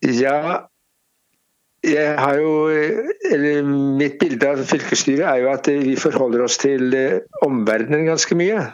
ja. 0.00 0.66
Jeg 1.80 2.12
har 2.20 2.36
jo, 2.36 2.68
eller 3.32 3.68
Mitt 3.96 4.18
bilde 4.20 4.48
av 4.52 4.60
fylkesstyret 4.68 5.24
er 5.24 5.38
jo 5.40 5.48
at 5.48 5.68
vi 5.80 5.94
forholder 5.96 6.42
oss 6.44 6.58
til 6.60 6.92
eh, 6.96 7.22
omverdenen 7.46 8.04
ganske 8.08 8.36
mye. 8.36 8.66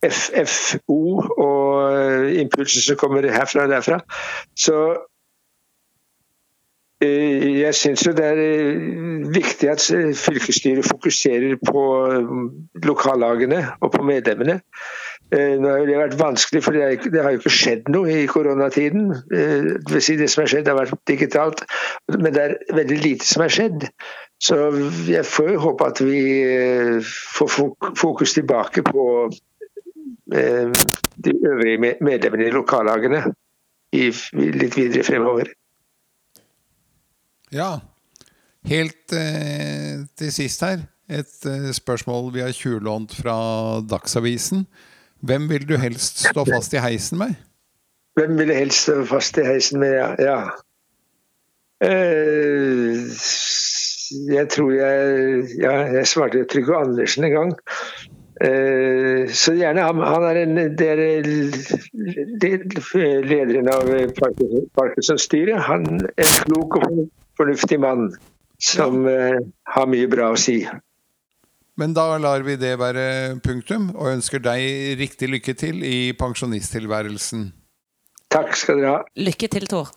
FFO 0.00 1.00
og 1.20 1.66
eh, 1.92 2.40
impulser 2.40 2.86
som 2.86 2.96
kommer 3.00 3.28
herfra 3.28 3.66
og 3.66 3.74
derfra. 3.74 4.00
Så 4.56 4.76
jeg 7.00 7.74
syns 7.74 8.02
jo 8.04 8.12
det 8.12 8.24
er 8.28 8.38
eh, 8.44 9.28
viktig 9.32 9.68
at 9.72 9.84
eh, 9.96 10.10
fylkesstyret 10.16 10.84
fokuserer 10.84 11.56
på 11.64 11.84
eh, 12.12 12.32
lokallagene 12.84 13.60
og 13.80 13.92
på 13.94 14.04
medlemmene. 14.04 14.58
Eh, 15.32 15.54
Nå 15.62 15.70
har 15.70 15.86
det 15.88 15.96
vært 15.96 16.18
vanskelig, 16.20 16.60
for 16.64 16.76
det, 16.76 17.22
har 17.22 17.32
jo 17.32 17.40
ikke 17.40 17.52
skjedd 17.54 17.88
noe 17.94 18.10
i 18.12 18.26
koronatiden. 18.28 19.14
Eh, 19.32 19.70
Det 19.88 20.02
si 20.04 20.18
det 20.20 20.28
som 20.28 20.42
har 20.44 20.52
skjedd, 20.52 20.68
har 20.68 20.76
vært 20.76 20.98
digitalt, 21.08 21.64
men 22.18 22.34
det 22.34 22.42
er 22.42 22.56
veldig 22.82 22.98
lite 23.00 23.28
som 23.28 23.46
har 23.46 23.54
skjedd. 23.54 23.86
Så 24.40 24.58
jeg 25.08 25.24
får 25.28 25.54
jo 25.54 25.62
håpe 25.64 25.88
at 25.88 26.02
vi 26.04 26.20
eh, 26.44 27.12
får 27.36 27.96
fokus 27.96 28.36
tilbake 28.36 28.84
på 28.84 29.06
eh, 30.36 30.68
de 31.16 31.34
øvrige 31.48 31.96
medlemmene 32.00 32.48
i 32.48 32.52
lokallagene 32.52 33.24
litt 33.90 34.76
videre 34.76 35.02
fremover. 35.02 35.48
Ja. 37.52 37.80
Helt 38.66 39.12
eh, 39.16 40.06
til 40.18 40.32
sist 40.32 40.62
her, 40.62 40.84
et 41.10 41.46
eh, 41.48 41.70
spørsmål 41.74 42.34
vi 42.34 42.42
har 42.44 42.52
tjuvlånt 42.54 43.14
fra 43.16 43.36
Dagsavisen. 43.90 44.66
Hvem 45.20 45.48
vil 45.50 45.68
du 45.68 45.76
helst 45.80 46.22
stå 46.28 46.44
fast 46.44 46.74
i 46.74 46.82
heisen 46.82 47.18
med? 47.18 47.34
Hvem 48.18 48.38
vil 48.38 48.52
jeg 48.52 48.58
helst 48.58 48.82
stå 48.86 49.04
fast 49.08 49.38
i 49.38 49.46
heisen 49.46 49.80
med, 49.80 49.96
ja. 49.96 50.14
ja. 50.20 50.40
Eh, 51.80 53.00
jeg 54.30 54.48
tror 54.50 54.72
jeg 54.72 55.44
Ja, 55.62 55.72
jeg 55.94 56.06
svarte 56.06 56.44
Trygve 56.44 56.76
Andersen 56.76 57.24
en 57.24 57.32
gang. 57.32 57.52
Eh, 58.40 59.28
så 59.28 59.52
gjerne 59.56 59.84
han, 59.84 60.02
han 60.04 60.22
er 60.24 60.42
en 60.42 60.58
er 60.58 60.68
lederen 63.24 63.68
av 63.68 63.88
Parkinsons 64.18 64.68
Parkinson-styret. 64.76 65.60
Han 65.68 66.04
er 66.16 66.44
klok 66.44 66.76
og 66.80 67.08
fornuftig 67.40 67.80
mann 67.80 68.10
som 68.60 69.06
eh, 69.08 69.40
har 69.74 69.88
mye 69.88 70.08
bra 70.12 70.30
å 70.34 70.38
si. 70.38 70.60
Men 71.80 71.94
da 71.96 72.18
lar 72.20 72.44
vi 72.44 72.58
det 72.60 72.74
være 72.76 73.40
punktum, 73.44 73.88
og 73.96 74.12
ønsker 74.12 74.42
deg 74.44 74.98
riktig 75.00 75.30
lykke 75.32 75.54
til 75.56 75.80
i 75.86 76.12
pensjonisttilværelsen. 76.18 77.46
Takk 78.30 78.52
skal 78.58 78.82
dere 78.82 78.92
ha. 78.92 79.00
Lykke 79.16 79.48
til, 79.50 79.64
Tor. 79.70 79.88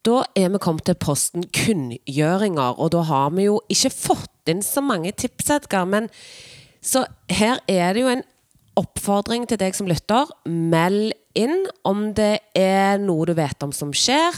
Da 0.00 0.22
er 0.32 0.48
vi 0.48 0.58
kommet 0.64 0.86
til 0.88 0.96
posten 0.96 1.44
kunngjøringer, 1.52 2.80
og 2.80 2.94
da 2.96 3.04
har 3.10 3.28
vi 3.36 3.44
jo 3.50 3.60
ikke 3.68 3.92
fått 3.92 4.48
inn 4.48 4.64
så 4.64 4.80
mange 4.80 5.12
tips, 5.12 5.52
Edgar. 5.52 5.84
Men 5.84 6.08
så 6.80 7.04
her 7.28 7.60
er 7.68 7.92
det 7.92 8.06
jo 8.06 8.14
en 8.14 8.24
oppfordring 8.80 9.46
til 9.50 9.60
deg 9.60 9.76
som 9.76 9.88
lytter. 9.90 10.30
Meld 10.48 11.14
inn 11.38 11.64
om 11.86 12.10
det 12.16 12.40
er 12.56 13.00
noe 13.02 13.28
du 13.28 13.36
vet 13.38 13.66
om 13.66 13.72
som 13.76 13.92
skjer, 13.94 14.36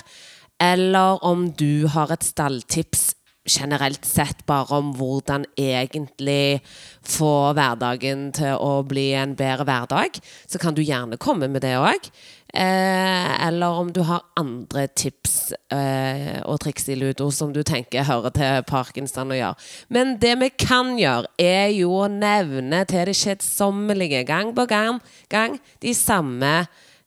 eller 0.63 1.23
om 1.27 1.49
du 1.59 1.89
har 1.91 2.13
et 2.15 2.27
stalltips 2.27 3.13
generelt 3.49 4.05
sett 4.07 4.45
bare 4.47 4.77
om 4.79 4.93
hvordan 4.95 5.45
egentlig 5.59 6.63
få 7.03 7.51
hverdagen 7.57 8.29
til 8.37 8.55
å 8.55 8.85
bli 8.87 9.09
en 9.19 9.35
bedre 9.39 9.67
hverdag, 9.67 10.21
så 10.47 10.61
kan 10.63 10.77
du 10.77 10.83
gjerne 10.85 11.19
komme 11.19 11.49
med 11.51 11.65
det 11.65 11.75
òg. 11.81 12.07
Eh, 12.55 13.47
eller 13.47 13.67
om 13.67 13.93
du 13.93 14.03
har 14.05 14.21
andre 14.37 14.85
tips 14.87 15.55
eh, 15.73 16.37
og 16.45 16.59
triks 16.61 16.85
i 16.93 16.99
ludo 17.01 17.31
som 17.33 17.49
du 17.53 17.63
tenker 17.65 18.05
hører 18.05 18.35
til 18.37 18.67
parkinson 18.69 19.33
å 19.33 19.39
gjøre. 19.39 19.69
Men 19.89 20.19
det 20.21 20.35
vi 20.43 20.51
kan 20.61 20.93
gjøre, 21.01 21.31
er 21.41 21.71
jo 21.73 21.95
å 22.03 22.11
nevne 22.13 22.83
til 22.91 23.09
det 23.09 23.17
kjedsommelige 23.17 24.27
gang 24.29 24.53
på 24.53 24.67
gang, 24.69 25.01
gang 25.33 25.57
de 25.81 25.97
samme 25.97 26.53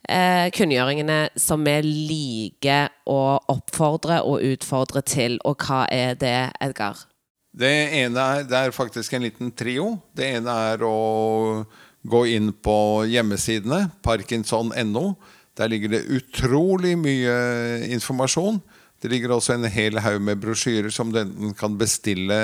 eh, 0.10 0.50
kunngjøringene 0.50 1.20
som 1.38 1.62
vi 1.68 1.78
liker 1.86 2.90
å 3.06 3.38
oppfordre 3.54 4.24
og 4.26 4.42
utfordre 4.50 5.06
til. 5.06 5.38
Og 5.46 5.62
hva 5.62 5.86
er 5.94 6.18
det, 6.18 6.40
Edgar? 6.58 7.06
Det 7.56 7.76
ene 8.02 8.20
er, 8.20 8.50
det 8.50 8.66
er 8.66 8.76
faktisk 8.76 9.14
en 9.14 9.30
liten 9.30 9.54
trio. 9.54 9.94
Det 10.18 10.26
ene 10.40 10.58
er 10.74 10.82
å 10.90 10.98
gå 12.06 12.26
inn 12.34 12.52
på 12.66 12.78
hjemmesidene, 13.10 13.88
parkinson.no. 14.06 15.08
Der 15.56 15.72
ligger 15.72 15.94
det 15.94 16.08
utrolig 16.12 16.96
mye 17.00 17.36
informasjon. 17.96 18.60
Det 19.02 19.12
ligger 19.12 19.36
også 19.36 19.56
en 19.56 19.68
hel 19.72 20.00
haug 20.04 20.20
med 20.24 20.42
brosjyrer 20.42 20.92
som 20.92 21.12
du 21.14 21.22
enten 21.22 21.54
kan 21.56 21.78
bestille 21.80 22.38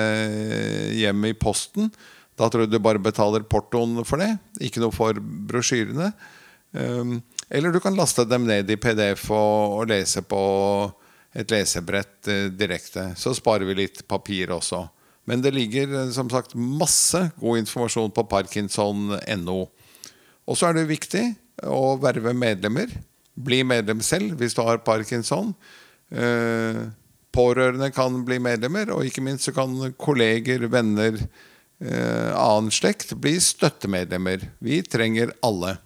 hjem 0.95 1.27
i 1.27 1.35
posten. 1.35 1.91
Da 2.39 2.47
tror 2.47 2.65
jeg 2.65 2.71
du 2.71 2.79
bare 2.83 3.01
betaler 3.01 3.43
portoen 3.47 3.99
for 4.07 4.21
det, 4.21 4.31
ikke 4.63 4.83
noe 4.83 4.95
for 4.95 5.17
brosjyrene. 5.19 6.11
Um, 6.71 7.17
eller 7.51 7.73
du 7.73 7.81
kan 7.83 7.97
laste 7.97 8.23
dem 8.23 8.45
ned 8.47 8.69
i 8.71 8.79
PDF 8.79 9.27
og 9.35 9.89
lese 9.91 10.23
på 10.23 10.41
et 11.35 11.51
lesebrett 11.51 12.27
eh, 12.31 12.47
direkte. 12.51 13.11
Så 13.19 13.33
sparer 13.35 13.67
vi 13.67 13.77
litt 13.83 14.03
papir 14.07 14.51
også. 14.55 14.85
Men 15.29 15.43
det 15.43 15.53
ligger 15.55 15.93
eh, 15.95 16.09
som 16.15 16.29
sagt 16.31 16.55
masse 16.55 17.23
god 17.39 17.61
informasjon 17.61 18.11
på 18.15 18.25
parkinson.no. 18.31 19.59
Og 20.47 20.57
så 20.59 20.69
er 20.69 20.79
det 20.79 20.89
viktig 20.91 21.23
å 21.67 21.97
verve 22.01 22.33
medlemmer. 22.37 22.91
Bli 23.35 23.61
medlem 23.67 24.01
selv 24.05 24.39
hvis 24.39 24.55
du 24.57 24.63
har 24.65 24.83
parkinson. 24.85 25.53
Eh, 26.11 26.81
pårørende 27.31 27.91
kan 27.95 28.19
bli 28.27 28.39
medlemmer, 28.43 28.91
og 28.91 29.07
ikke 29.07 29.23
minst 29.23 29.47
så 29.47 29.53
kan 29.55 29.93
kolleger, 30.01 30.67
venner, 30.71 31.19
eh, 31.79 32.29
annen 32.35 32.71
slekt 32.71 33.15
bli 33.15 33.37
støttemedlemmer. 33.39 34.49
Vi 34.59 34.81
trenger 34.83 35.33
alle. 35.43 35.77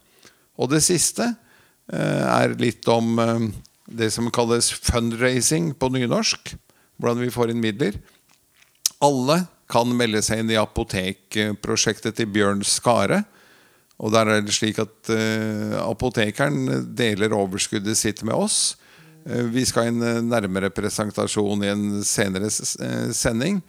Og 0.57 0.71
det 0.71 0.81
siste 0.85 1.35
eh, 1.91 2.25
er 2.25 2.57
litt 2.59 2.87
om 2.87 3.19
det 3.85 4.09
som 4.13 4.31
kalles 4.33 4.71
fundraising 4.73 5.73
på 5.77 5.91
nynorsk. 5.93 6.55
Hvordan 6.95 7.25
vi 7.25 7.33
får 7.33 7.51
inn 7.51 7.61
midler. 7.61 7.97
Alle 9.03 9.43
kan 9.69 9.89
melde 9.97 10.21
seg 10.23 10.41
inn 10.41 10.53
i 10.53 10.59
apotekprosjektet 10.59 12.15
til 12.17 12.29
Bjørn 12.31 12.63
Skare. 12.65 13.23
Og 14.03 14.11
der 14.11 14.27
er 14.27 14.41
det 14.43 14.55
slik 14.55 14.79
at 14.83 15.11
uh, 15.11 15.75
apotekeren 15.85 16.91
deler 16.97 17.35
overskuddet 17.35 17.97
sitt 17.99 18.23
med 18.27 18.35
oss. 18.35 18.75
Uh, 19.23 19.47
vi 19.53 19.63
skal 19.67 19.87
ha 19.87 19.93
en 19.93 20.03
uh, 20.03 20.23
nærmere 20.25 20.69
presentasjon 20.75 21.63
i 21.63 21.71
en 21.71 22.03
senere 22.05 22.49
sending. 22.51 23.61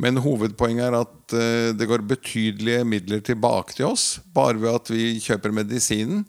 Men 0.00 0.22
hovedpoenget 0.22 0.86
er 0.86 0.94
at 0.96 1.32
det 1.76 1.84
går 1.84 2.06
betydelige 2.08 2.86
midler 2.88 3.20
tilbake 3.20 3.74
til 3.76 3.90
oss 3.90 4.20
bare 4.32 4.56
ved 4.56 4.78
at 4.78 4.88
vi 4.88 5.20
kjøper 5.20 5.52
medisinen 5.52 6.22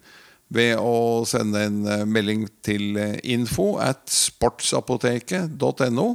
ved 0.52 0.76
å 0.76 1.24
sende 1.24 1.62
en 1.64 1.78
melding 2.04 2.44
til 2.60 3.00
info 3.24 3.80
at 3.80 4.12
sportsapoteket.no. 4.12 6.06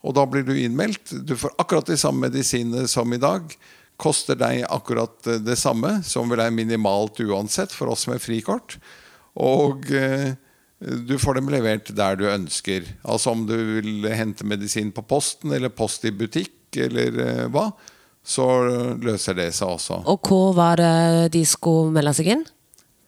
Og 0.00 0.16
da 0.16 0.24
blir 0.24 0.48
du 0.48 0.54
innmeldt. 0.56 1.12
Du 1.28 1.36
får 1.36 1.52
akkurat 1.60 1.92
de 1.92 2.00
samme 2.00 2.24
medisinene 2.30 2.88
som 2.88 3.12
i 3.12 3.20
dag. 3.20 3.52
Koster 3.96 4.36
deg 4.36 4.64
akkurat 4.68 5.26
eh, 5.26 5.40
det 5.40 5.56
samme, 5.60 6.00
som 6.04 6.28
vel 6.32 6.42
er 6.44 6.54
minimalt 6.54 7.20
uansett 7.24 7.72
for 7.72 7.92
oss 7.92 8.06
med 8.10 8.20
frikort. 8.22 8.76
Og 9.40 9.88
eh, 9.94 10.34
du 10.80 11.16
får 11.20 11.38
dem 11.38 11.50
levert 11.52 11.92
der 11.96 12.18
du 12.20 12.26
ønsker. 12.28 12.84
Altså 13.08 13.32
om 13.32 13.46
du 13.48 13.56
vil 13.56 14.08
hente 14.12 14.44
medisin 14.44 14.92
på 14.92 15.04
posten 15.08 15.54
eller 15.56 15.72
post 15.72 16.04
i 16.04 16.12
butikk 16.12 16.76
eller 16.86 17.22
eh, 17.24 17.44
hva, 17.52 17.70
så 18.26 18.44
løser 19.00 19.38
det 19.38 19.52
seg 19.54 19.76
også. 19.76 20.02
Og 20.10 20.28
hvor 20.28 20.50
var 20.56 20.80
det 20.80 21.32
de 21.36 21.44
skulle 21.46 21.94
melde 21.94 22.12
seg 22.18 22.32
inn? 22.34 22.44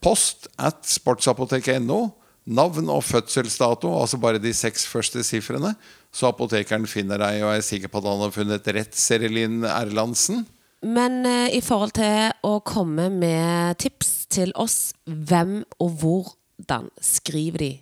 Post 0.04 0.46
at 0.56 0.86
sportsapoteket.no. 0.86 2.04
Navn 2.48 2.86
og 2.88 3.02
fødselsdato, 3.04 3.90
altså 3.92 4.16
bare 4.16 4.40
de 4.40 4.54
seks 4.56 4.86
første 4.88 5.20
sifrene. 5.26 5.74
Så 6.14 6.30
apotekeren 6.30 6.86
finner 6.88 7.20
deg 7.20 7.42
og 7.42 7.50
er 7.52 7.66
sikker 7.66 7.90
på 7.92 8.00
at 8.00 8.06
han 8.08 8.22
har 8.24 8.32
funnet 8.32 8.70
rett 8.72 8.96
Serilin 8.96 9.66
Erlandsen. 9.68 10.46
Men 10.86 11.26
eh, 11.26 11.56
i 11.58 11.60
forhold 11.64 11.96
til 11.98 12.30
å 12.46 12.58
komme 12.66 13.08
med 13.10 13.78
tips 13.82 14.28
til 14.30 14.52
oss, 14.54 14.92
hvem 15.04 15.62
og 15.82 15.96
hvordan 16.02 16.90
skriver 17.02 17.64
de 17.64 17.72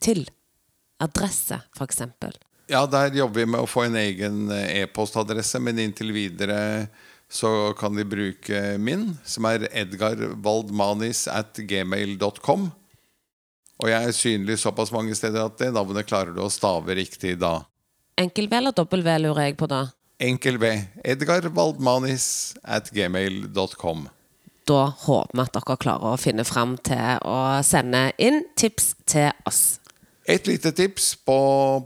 til? 0.00 0.24
Adresse, 1.00 1.60
f.eks. 1.76 2.02
Ja, 2.70 2.84
der 2.86 3.14
jobber 3.16 3.40
vi 3.40 3.46
med 3.50 3.64
å 3.64 3.68
få 3.68 3.86
en 3.88 3.96
egen 4.00 4.50
eh, 4.54 4.82
e-postadresse, 4.82 5.60
men 5.60 5.80
inntil 5.82 6.12
videre 6.16 6.60
så 7.30 7.70
kan 7.78 7.94
de 7.94 8.04
bruke 8.08 8.60
min, 8.82 9.12
som 9.24 9.46
er 9.46 9.68
edgarvaldmanis 9.70 11.26
at 11.30 11.60
gmail.com. 11.60 12.68
Og 13.80 13.88
jeg 13.88 14.08
er 14.08 14.16
synlig 14.16 14.58
såpass 14.60 14.90
mange 14.92 15.14
steder 15.16 15.46
at 15.46 15.60
det 15.60 15.70
navnet 15.76 16.08
klarer 16.08 16.34
du 16.36 16.42
å 16.44 16.52
stave 16.52 16.96
riktig 16.98 17.36
da. 17.40 17.60
Enkel 18.20 18.50
V 18.50 18.58
eller 18.58 18.76
dobbel 18.76 19.04
V 19.06 19.14
lurer 19.22 19.48
jeg 19.48 19.56
på 19.60 19.70
da? 19.70 19.86
Enkel 20.20 20.58
B. 20.60 20.68
Edgar 21.04 21.48
Valdmanis 21.48 22.54
at 22.62 22.90
gmail.com. 22.92 24.08
Da 24.68 24.80
håper 25.06 25.32
vi 25.32 25.42
at 25.42 25.54
dere 25.56 25.76
klarer 25.80 26.12
å 26.12 26.20
finne 26.20 26.44
fram 26.44 26.76
til 26.84 27.22
å 27.24 27.38
sende 27.66 28.10
inn 28.20 28.42
tips 28.60 28.92
til 29.08 29.30
oss. 29.48 29.80
Et 30.28 30.44
lite 30.46 30.74
tips 30.76 31.14
på, 31.26 31.38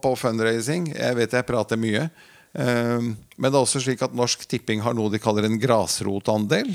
på 0.02 0.14
fundraising. 0.18 0.90
Jeg 0.92 1.16
vet 1.16 1.36
jeg 1.38 1.46
prater 1.48 1.80
mye. 1.80 2.08
Um, 2.52 3.14
men 3.38 3.50
det 3.50 3.54
er 3.54 3.62
også 3.62 3.80
slik 3.82 4.02
at 4.04 4.14
Norsk 4.14 4.44
Tipping 4.50 4.82
har 4.84 4.94
noe 4.98 5.12
de 5.14 5.22
kaller 5.22 5.46
en 5.46 5.60
grasrotandel. 5.60 6.74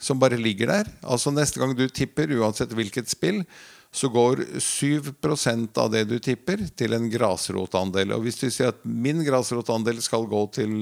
Som 0.00 0.22
bare 0.22 0.38
ligger 0.40 0.70
der. 0.70 0.94
Altså 1.02 1.34
Neste 1.34 1.60
gang 1.60 1.74
du 1.76 1.84
tipper, 1.92 2.30
uansett 2.38 2.72
hvilket 2.72 3.10
spill, 3.10 3.42
så 3.90 4.08
går 4.08 4.44
7% 4.62 5.78
av 5.82 5.90
det 5.90 6.04
du 6.06 6.18
tipper, 6.22 6.62
til 6.78 6.94
en 6.94 7.08
grasrotandel. 7.10 8.14
Og 8.14 8.26
hvis 8.26 8.38
du 8.38 8.46
sier 8.48 8.70
at 8.70 8.84
min 8.84 9.24
grasrotandel 9.26 9.98
skal 10.02 10.28
gå 10.30 10.44
til 10.54 10.76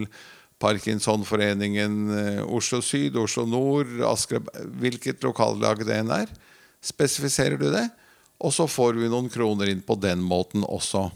Parkinsonforeningen 0.60 1.96
eh, 2.12 2.42
Oslo 2.44 2.82
Syd, 2.84 3.16
Oslo 3.16 3.46
Nord, 3.48 3.94
Asker 4.04 4.42
Hvilket 4.82 5.24
lokallag 5.24 5.84
det 5.86 6.02
enn 6.02 6.12
er, 6.12 6.28
spesifiserer 6.84 7.56
du 7.60 7.70
det, 7.72 7.86
og 8.38 8.52
så 8.54 8.68
får 8.70 8.98
vi 8.98 9.10
noen 9.10 9.30
kroner 9.32 9.70
inn 9.72 9.82
på 9.82 9.96
den 9.98 10.20
måten 10.22 10.66
også. 10.66 11.08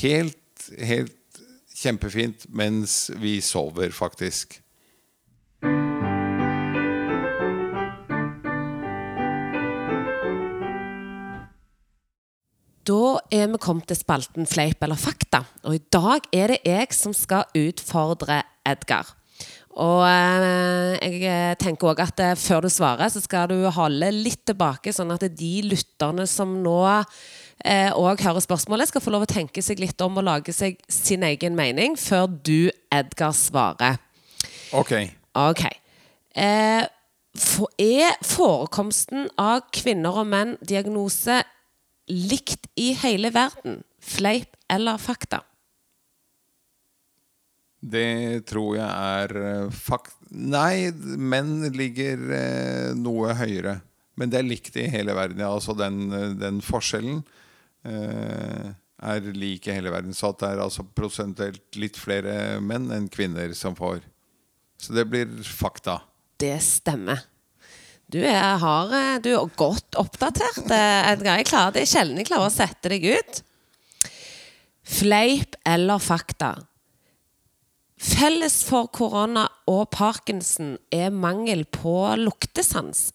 Helt, 0.00 0.70
helt 0.78 1.42
kjempefint 1.74 2.48
mens 2.54 3.10
vi 3.20 3.36
sover, 3.44 3.92
faktisk. 3.94 4.63
Da 12.84 13.18
er 13.32 13.48
vi 13.48 13.60
kommet 13.62 13.88
til 13.88 13.96
spalten 13.96 14.48
Fleip 14.48 14.82
eller 14.84 14.98
fakta. 15.00 15.44
Og 15.64 15.78
i 15.78 15.82
dag 15.92 16.26
er 16.32 16.52
det 16.52 16.62
jeg 16.66 16.90
som 16.92 17.14
skal 17.16 17.46
utfordre 17.56 18.42
Edgar. 18.66 19.14
Og 19.74 20.04
eh, 20.06 20.92
jeg 21.00 21.22
eh, 21.26 21.54
tenker 21.58 21.90
òg 21.90 22.02
at 22.04 22.20
eh, 22.22 22.36
før 22.38 22.66
du 22.66 22.70
svarer, 22.70 23.08
så 23.10 23.22
skal 23.24 23.48
du 23.50 23.56
holde 23.74 24.10
litt 24.14 24.44
tilbake, 24.46 24.92
sånn 24.94 25.10
at 25.16 25.24
de 25.34 25.54
lytterne 25.66 26.28
som 26.30 26.60
nå 26.62 26.78
òg 27.64 28.20
hører 28.20 28.42
spørsmålet, 28.42 28.90
skal 28.90 29.02
få 29.02 29.12
lov 29.14 29.24
å 29.24 29.30
tenke 29.30 29.62
seg 29.64 29.80
litt 29.80 30.00
om 30.04 30.18
og 30.20 30.26
lage 30.26 30.52
seg 30.52 30.76
sin 30.90 31.24
egen 31.24 31.54
mening 31.56 31.94
før 31.98 32.28
du, 32.28 32.68
Edgar, 32.92 33.32
svarer. 33.34 33.96
Ok. 34.76 34.92
Ok. 35.38 35.64
Eh, 36.34 36.84
for 37.34 37.70
er 37.80 38.14
forekomsten 38.22 39.26
av 39.40 39.64
kvinner 39.74 40.20
og 40.20 40.28
menn 40.30 40.54
diagnose 40.62 41.40
likt 42.10 42.68
i 42.80 42.92
hele 43.00 43.30
verden? 43.34 43.82
Fleip 44.00 44.56
eller 44.68 45.00
fakta? 45.00 45.42
Det 47.84 48.44
tror 48.48 48.78
jeg 48.78 48.88
er 48.88 49.34
eh, 49.40 49.72
fakt... 49.76 50.16
Nei, 50.34 50.88
menn 51.20 51.66
ligger 51.76 52.22
eh, 52.34 52.92
noe 52.96 53.34
høyere. 53.36 53.76
Men 54.18 54.30
det 54.32 54.40
er 54.40 54.46
likt 54.46 54.78
i 54.80 54.86
hele 54.90 55.14
verden. 55.16 55.42
Ja. 55.42 55.52
Altså 55.52 55.76
den, 55.76 56.08
den 56.40 56.62
forskjellen 56.64 57.20
eh, 57.84 58.72
er 59.04 59.28
lik 59.36 59.68
i 59.68 59.76
hele 59.76 59.92
verden. 59.92 60.16
Så 60.16 60.32
det 60.40 60.48
er 60.48 60.64
altså 60.64 60.86
prosentuelt 60.96 61.78
litt 61.78 62.00
flere 62.00 62.58
menn 62.64 62.88
enn 62.94 63.10
kvinner 63.12 63.52
som 63.58 63.76
får. 63.76 64.00
Så 64.80 64.96
det 64.96 65.06
blir 65.10 65.30
fakta. 65.44 66.00
Det 66.40 66.56
stemmer. 66.64 67.20
Du 68.14 68.20
er, 68.22 68.58
har, 68.62 68.92
eh, 68.94 69.16
du 69.18 69.32
er 69.34 69.56
godt 69.58 69.96
oppdatert, 69.98 70.68
eh. 70.70 71.08
Jeg 71.18 71.46
klarer, 71.48 71.72
det 71.74 71.82
er 71.82 71.90
sjelden 71.90 72.20
jeg 72.20 72.28
klarer 72.28 72.46
å 72.46 72.54
sette 72.54 72.92
deg 72.92 73.08
ut. 73.10 73.40
Fleip 74.86 75.56
eller 75.66 75.98
fakta? 75.98 76.52
Felles 77.98 78.60
for 78.68 78.86
korona 78.94 79.48
og 79.66 79.88
parkinson 79.90 80.76
er 80.94 81.10
mangel 81.10 81.64
på 81.66 81.96
luktesans. 82.20 83.08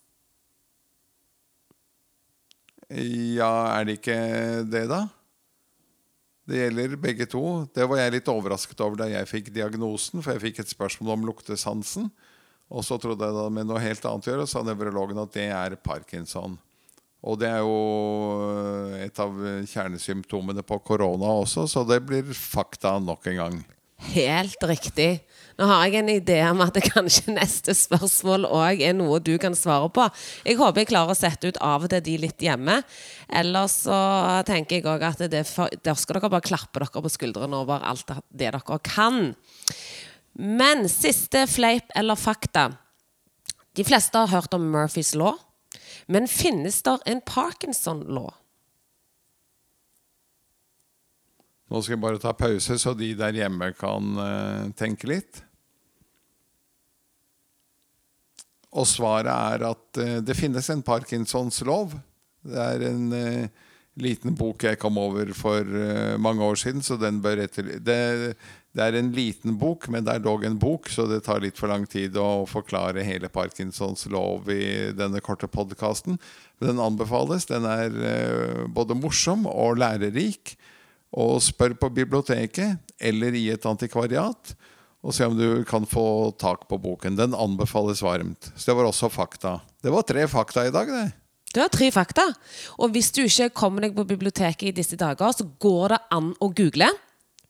Ja, 2.90 3.78
er 3.78 3.88
det 3.88 4.00
ikke 4.02 4.20
det, 4.68 4.88
da? 4.92 5.06
Det 6.50 6.60
gjelder 6.66 6.98
begge 7.00 7.30
to. 7.30 7.46
Det 7.72 7.88
var 7.88 8.02
jeg 8.02 8.18
litt 8.18 8.34
overrasket 8.34 8.82
over 8.84 9.00
da 9.00 9.08
jeg 9.14 9.32
fikk 9.32 9.54
diagnosen, 9.56 10.20
for 10.26 10.36
jeg 10.36 10.50
fikk 10.50 10.66
et 10.66 10.74
spørsmål 10.74 11.16
om 11.16 11.30
luktesansen. 11.30 12.10
Og 12.70 12.86
så 12.86 13.00
trodde 13.02 13.26
jeg 13.26 13.36
det 13.36 13.48
med 13.54 13.70
noe 13.70 13.82
helt 13.82 14.06
annet 14.06 14.28
å 14.28 14.34
gjøre, 14.34 14.50
sa 14.50 14.62
nevrologen 14.66 15.22
at 15.22 15.34
det 15.34 15.48
er 15.50 15.78
parkinson. 15.82 16.58
Og 17.26 17.40
det 17.42 17.50
er 17.50 17.64
jo 17.66 17.80
eh, 18.46 19.08
et 19.08 19.20
av 19.20 19.34
kjernesymptomene 19.68 20.64
på 20.64 20.78
korona 20.86 21.34
også, 21.42 21.66
så 21.68 21.84
det 21.88 22.00
blir 22.08 22.30
fakta 22.32 22.96
nok 23.04 23.28
en 23.34 23.42
gang. 23.42 23.60
Helt 24.00 24.64
riktig. 24.64 25.26
Nå 25.60 25.66
har 25.68 25.82
jeg 25.84 26.00
en 26.00 26.12
idé 26.14 26.38
om 26.48 26.62
at 26.64 26.78
kanskje 26.86 27.34
neste 27.36 27.74
spørsmål 27.76 28.48
òg 28.48 28.84
er 28.88 28.96
noe 28.96 29.20
du 29.20 29.34
kan 29.42 29.58
svare 29.58 29.90
på. 29.92 30.06
Jeg 30.48 30.56
håper 30.62 30.86
jeg 30.86 30.92
klarer 30.94 31.12
å 31.12 31.20
sette 31.20 31.52
ut 31.52 31.60
av 31.60 31.84
og 31.84 31.92
til 31.92 32.06
de 32.06 32.16
litt 32.24 32.46
hjemme. 32.46 32.78
Ellers 33.28 33.82
så 33.84 34.00
tenker 34.48 34.80
jeg 34.80 34.88
òg 34.88 35.04
at 35.10 35.26
for, 35.52 35.68
der 35.84 36.00
skal 36.00 36.16
dere 36.16 36.32
bare 36.32 36.48
klappe 36.48 36.80
dere 36.80 37.04
på 37.04 37.12
skuldrene 37.12 37.60
over 37.60 37.84
alt 37.84 38.08
det 38.08 38.22
dere 38.46 38.64
kan. 38.88 39.34
Men 40.40 40.86
siste 40.90 41.44
fleip 41.52 41.92
eller 42.00 42.16
fakta. 42.16 42.70
De 43.76 43.84
fleste 43.84 44.18
har 44.18 44.32
hørt 44.32 44.54
om 44.56 44.72
Murphys 44.72 45.12
law. 45.16 45.36
Men 46.08 46.28
finnes 46.32 46.82
det 46.84 46.96
en 47.06 47.20
Parkinson-law? 47.22 48.32
Nå 51.70 51.82
skal 51.84 51.98
jeg 51.98 52.02
bare 52.02 52.22
ta 52.24 52.32
pause, 52.34 52.80
så 52.82 52.96
de 52.98 53.12
der 53.20 53.36
hjemme 53.36 53.70
kan 53.78 54.16
uh, 54.18 54.70
tenke 54.80 55.10
litt. 55.12 55.42
Og 58.74 58.88
svaret 58.90 59.30
er 59.30 59.68
at 59.70 60.00
uh, 60.02 60.16
det 60.24 60.38
finnes 60.40 60.72
en 60.72 60.82
Parkinsons 60.86 61.62
lov. 61.68 61.94
Det 62.42 62.64
er 62.64 62.88
en 62.90 63.12
uh, 63.14 63.68
liten 64.02 64.34
bok 64.40 64.66
jeg 64.66 64.80
kom 64.82 64.98
over 64.98 65.30
for 65.36 65.68
mange 66.24 66.46
år 66.48 66.56
siden, 66.58 66.82
så 66.82 66.96
den 66.98 67.20
bør 67.22 67.44
etter... 67.44 67.76
Det, 67.84 68.00
det 68.78 68.86
er 68.86 69.00
en 69.00 69.10
liten 69.16 69.56
bok, 69.58 69.88
men 69.90 70.06
det 70.06 70.14
er 70.14 70.24
dog 70.24 70.44
en 70.46 70.58
bok, 70.62 70.92
så 70.94 71.08
det 71.10 71.24
tar 71.26 71.42
litt 71.42 71.58
for 71.58 71.72
lang 71.72 71.88
tid 71.90 72.18
å 72.22 72.46
forklare 72.50 73.06
hele 73.06 73.32
Parkinsons 73.34 74.06
lov 74.14 74.52
i 74.54 74.92
denne 74.94 75.22
korte 75.26 75.50
podkasten. 75.50 76.20
Den 76.62 76.82
anbefales. 76.84 77.48
Den 77.50 77.66
er 77.66 77.96
eh, 78.12 78.68
både 78.70 78.98
morsom 78.98 79.48
og 79.50 79.80
lærerik. 79.82 80.54
Og 81.18 81.40
spør 81.42 81.74
på 81.82 81.90
biblioteket 81.90 82.94
eller 83.02 83.34
i 83.34 83.48
et 83.50 83.64
antikvariat 83.66 84.52
og 85.00 85.16
se 85.16 85.26
om 85.26 85.34
du 85.34 85.64
kan 85.66 85.88
få 85.88 86.30
tak 86.38 86.68
på 86.70 86.78
boken. 86.78 87.16
Den 87.18 87.34
anbefales 87.34 88.04
varmt. 88.04 88.52
Så 88.54 88.70
det 88.70 88.78
var 88.78 88.90
også 88.90 89.10
fakta. 89.10 89.56
Det 89.82 89.94
var 89.94 90.06
tre 90.06 90.28
fakta 90.30 90.68
i 90.68 90.74
dag, 90.76 90.92
det. 90.92 91.08
Det 91.50 91.64
var 91.64 91.72
tre 91.74 91.88
fakta. 91.90 92.28
Og 92.78 92.92
hvis 92.94 93.10
du 93.16 93.24
ikke 93.24 93.50
kommer 93.64 93.88
deg 93.88 93.96
på 93.98 94.06
biblioteket 94.06 94.70
i 94.70 94.76
disse 94.84 95.00
dager, 95.00 95.32
så 95.34 95.48
går 95.58 95.96
det 95.96 96.02
an 96.14 96.34
å 96.38 96.52
google 96.54 96.92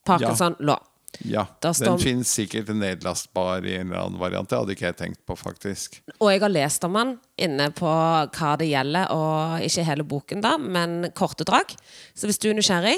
Parkinson 0.07 0.55
ja. 0.61 0.77
Ja, 1.25 1.45
Den 1.61 1.99
finnes 1.99 2.31
sikkert 2.31 2.69
nedlastbar 2.75 3.65
i 3.65 3.75
en 3.79 3.89
eller 3.89 4.05
annen 4.05 4.21
variant. 4.21 4.49
Det 4.49 4.57
hadde 4.59 4.75
ikke 4.75 4.87
jeg 4.89 4.97
tenkt 4.99 5.21
på, 5.27 5.35
faktisk. 5.39 5.99
Og 6.19 6.31
jeg 6.31 6.43
har 6.43 6.53
lest 6.53 6.85
om 6.87 6.97
den 6.99 7.15
inne 7.39 7.69
på 7.75 7.89
hva 7.89 8.53
det 8.59 8.69
gjelder, 8.69 9.11
og 9.15 9.65
ikke 9.65 9.87
hele 9.87 10.07
boken, 10.07 10.45
da, 10.45 10.55
men 10.61 11.11
korte 11.17 11.47
drag. 11.47 11.75
Så 12.13 12.29
hvis 12.29 12.41
du 12.41 12.49
er 12.51 12.59
nysgjerrig, 12.59 12.97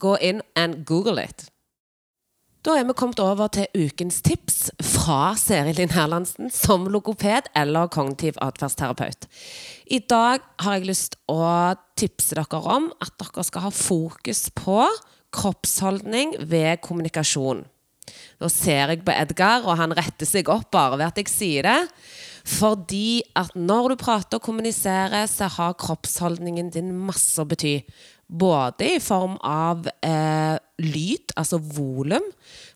gå 0.00 0.16
inn 0.24 0.44
and 0.58 0.84
google 0.88 1.22
it. 1.22 1.50
Da 2.60 2.74
er 2.76 2.84
vi 2.84 2.92
kommet 2.92 3.20
over 3.24 3.48
til 3.48 3.70
ukens 3.72 4.18
tips 4.20 4.66
fra 4.84 5.30
Serilin 5.40 5.94
Herlandsen 5.94 6.50
som 6.52 6.84
logoped 6.92 7.48
eller 7.56 7.88
kognitiv 7.88 8.36
atferdsterapeut. 8.44 9.24
I 9.88 10.02
dag 10.04 10.44
har 10.60 10.76
jeg 10.76 10.90
lyst 10.90 11.16
å 11.32 11.40
tipse 11.96 12.36
dere 12.36 12.60
om 12.60 12.90
at 13.00 13.16
dere 13.16 13.46
skal 13.48 13.64
ha 13.64 13.72
fokus 13.72 14.50
på 14.52 14.82
kroppsholdning 15.34 16.36
ved 16.50 16.80
kommunikasjon. 16.84 17.64
Nå 18.40 18.48
ser 18.50 18.94
jeg 18.94 19.04
på 19.06 19.14
Edgar, 19.14 19.66
og 19.68 19.78
han 19.78 19.94
retter 19.96 20.28
seg 20.28 20.48
opp 20.50 20.70
bare 20.74 20.98
ved 20.98 21.10
at 21.10 21.20
jeg 21.20 21.30
sier 21.30 21.68
det. 21.68 21.80
Fordi 22.48 23.20
at 23.36 23.52
når 23.54 23.92
du 23.92 24.00
prater 24.00 24.40
og 24.40 24.46
kommuniserer, 24.46 25.28
så 25.28 25.50
har 25.58 25.76
kroppsholdningen 25.78 26.72
din 26.72 26.94
masse 26.96 27.36
å 27.40 27.46
bety. 27.48 27.80
Både 28.30 28.94
i 28.96 29.02
form 29.02 29.36
av 29.44 29.88
eh, 30.06 30.56
lyd, 30.82 31.34
altså 31.36 31.60
volum. 31.60 32.24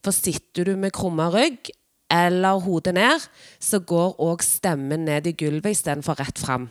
For 0.05 0.15
sitter 0.15 0.69
du 0.69 0.77
med 0.79 0.95
krumma 0.95 1.31
rygg 1.33 1.73
eller 2.13 2.61
hodet 2.63 2.95
ned, 2.99 3.23
så 3.63 3.81
går 3.81 4.19
òg 4.23 4.45
stemmen 4.45 5.07
ned 5.09 5.31
i 5.31 5.37
gulvet 5.39 5.79
istedenfor 5.79 6.21
rett 6.21 6.39
fram. 6.39 6.69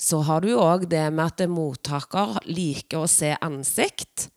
Så 0.00 0.24
har 0.26 0.42
du 0.42 0.54
òg 0.56 0.88
det 0.90 1.04
med 1.14 1.26
at 1.28 1.50
mottaker 1.50 2.40
liker 2.48 3.04
å 3.04 3.10
se 3.10 3.34
ansikt 3.44 4.30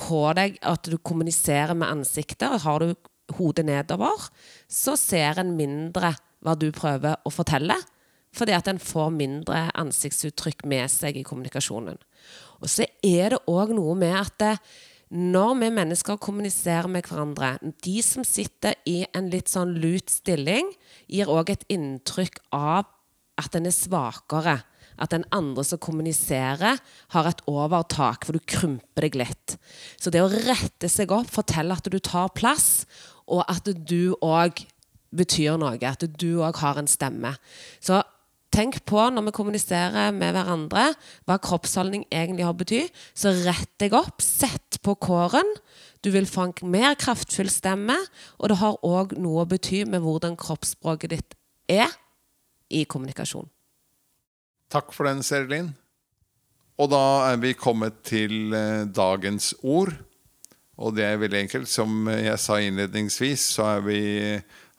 på 0.00 0.24
deg, 0.38 0.58
at 0.64 0.88
du 0.88 0.96
kommuniserer 0.98 1.76
med 1.76 1.90
ansiktet. 1.90 2.62
Har 2.64 2.82
du 2.82 2.94
hodet 3.36 3.66
nedover, 3.68 4.28
så 4.66 4.96
ser 4.98 5.40
en 5.40 5.54
mindre 5.58 6.14
hva 6.40 6.56
du 6.58 6.70
prøver 6.74 7.20
å 7.26 7.32
fortelle. 7.32 7.76
Fordi 8.36 8.54
at 8.54 8.68
en 8.70 8.78
får 8.78 9.10
mindre 9.14 9.64
ansiktsuttrykk 9.78 10.62
med 10.70 10.86
seg 10.92 11.18
i 11.18 11.26
kommunikasjonen. 11.26 11.98
Og 12.62 12.70
så 12.70 12.86
er 13.02 13.34
det 13.34 13.42
òg 13.50 13.74
noe 13.74 13.96
med 13.98 14.14
at 14.14 14.36
det, 14.40 14.54
når 15.10 15.56
vi 15.58 15.70
mennesker 15.74 16.20
kommuniserer 16.22 16.86
med 16.86 17.02
hverandre 17.08 17.56
De 17.82 17.96
som 18.06 18.22
sitter 18.22 18.76
i 18.86 19.00
en 19.10 19.26
litt 19.32 19.50
sånn 19.50 19.72
lut 19.82 20.12
stilling, 20.12 20.70
gir 21.10 21.32
òg 21.32 21.50
et 21.50 21.66
inntrykk 21.72 22.38
av 22.54 22.86
at 23.40 23.56
en 23.58 23.66
er 23.66 23.74
svakere. 23.74 24.60
At 25.00 25.14
den 25.14 25.24
andre 25.34 25.64
som 25.64 25.80
kommuniserer, 25.80 26.80
har 27.14 27.30
et 27.30 27.42
overtak, 27.50 28.26
for 28.26 28.36
du 28.36 28.44
krymper 28.44 29.06
deg 29.06 29.18
litt. 29.22 29.56
Så 30.00 30.12
det 30.12 30.22
å 30.22 30.30
rette 30.30 30.90
seg 30.92 31.12
opp, 31.14 31.30
fortelle 31.32 31.76
at 31.76 31.88
du 31.88 31.98
tar 31.98 32.32
plass, 32.36 32.84
og 33.30 33.44
at 33.48 33.66
du 33.66 34.14
òg 34.20 34.64
betyr 35.16 35.58
noe. 35.60 35.78
At 35.80 36.04
du 36.20 36.30
òg 36.44 36.60
har 36.62 36.80
en 36.80 36.90
stemme. 36.90 37.34
Så 37.82 38.02
Tenk 38.50 38.80
på 38.82 38.98
når 39.14 39.28
vi 39.28 39.32
kommuniserer 39.36 40.10
med 40.10 40.34
hverandre, 40.34 40.88
hva 41.28 41.36
kroppsholdning 41.38 42.02
egentlig 42.10 42.42
har 42.42 42.56
bety. 42.58 42.80
Så 43.14 43.30
rett 43.44 43.70
deg 43.78 43.94
opp, 43.94 44.18
sett 44.24 44.80
på 44.82 44.96
kåren. 44.98 45.46
Du 46.02 46.10
vil 46.10 46.26
få 46.26 46.48
en 46.48 46.72
mer 46.72 46.96
kraftfull 46.98 47.50
stemme, 47.52 47.94
og 48.42 48.50
det 48.50 48.58
har 48.58 48.80
òg 48.86 49.14
noe 49.22 49.44
å 49.44 49.50
bety 49.50 49.84
med 49.86 50.02
hvordan 50.02 50.34
kroppsspråket 50.40 51.14
ditt 51.14 51.38
er 51.70 51.94
i 52.74 52.82
kommunikasjon. 52.90 53.46
Takk 54.70 54.92
for 54.94 55.08
den, 55.08 55.24
Serlin. 55.26 55.72
Og 56.78 56.92
da 56.92 57.02
er 57.32 57.40
vi 57.42 57.56
kommet 57.58 58.04
til 58.06 58.54
eh, 58.54 58.86
dagens 58.86 59.52
ord. 59.66 59.90
Og 60.80 60.94
det 60.96 61.04
er 61.08 61.18
veldig 61.20 61.40
enkelt. 61.44 61.68
Som 61.68 62.06
jeg 62.08 62.38
sa 62.38 62.60
innledningsvis, 62.62 63.48
så 63.56 63.66
er 63.74 63.82
vi 63.84 64.00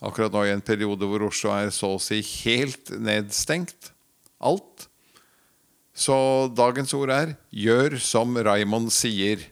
akkurat 0.01 0.33
nå 0.33 0.45
i 0.47 0.53
en 0.55 0.63
periode 0.63 1.05
hvor 1.05 1.27
Oslo 1.27 1.51
er 1.53 1.73
så 1.75 1.93
å 1.97 2.01
si 2.01 2.21
helt 2.45 2.93
nedstengt. 3.03 3.91
Alt. 4.39 4.87
Så 5.91 6.15
dagens 6.55 6.95
ord 6.95 7.11
er 7.11 7.35
'gjør 7.51 7.99
som 7.99 8.31
Raymond 8.37 8.89
sier'. 8.95 9.43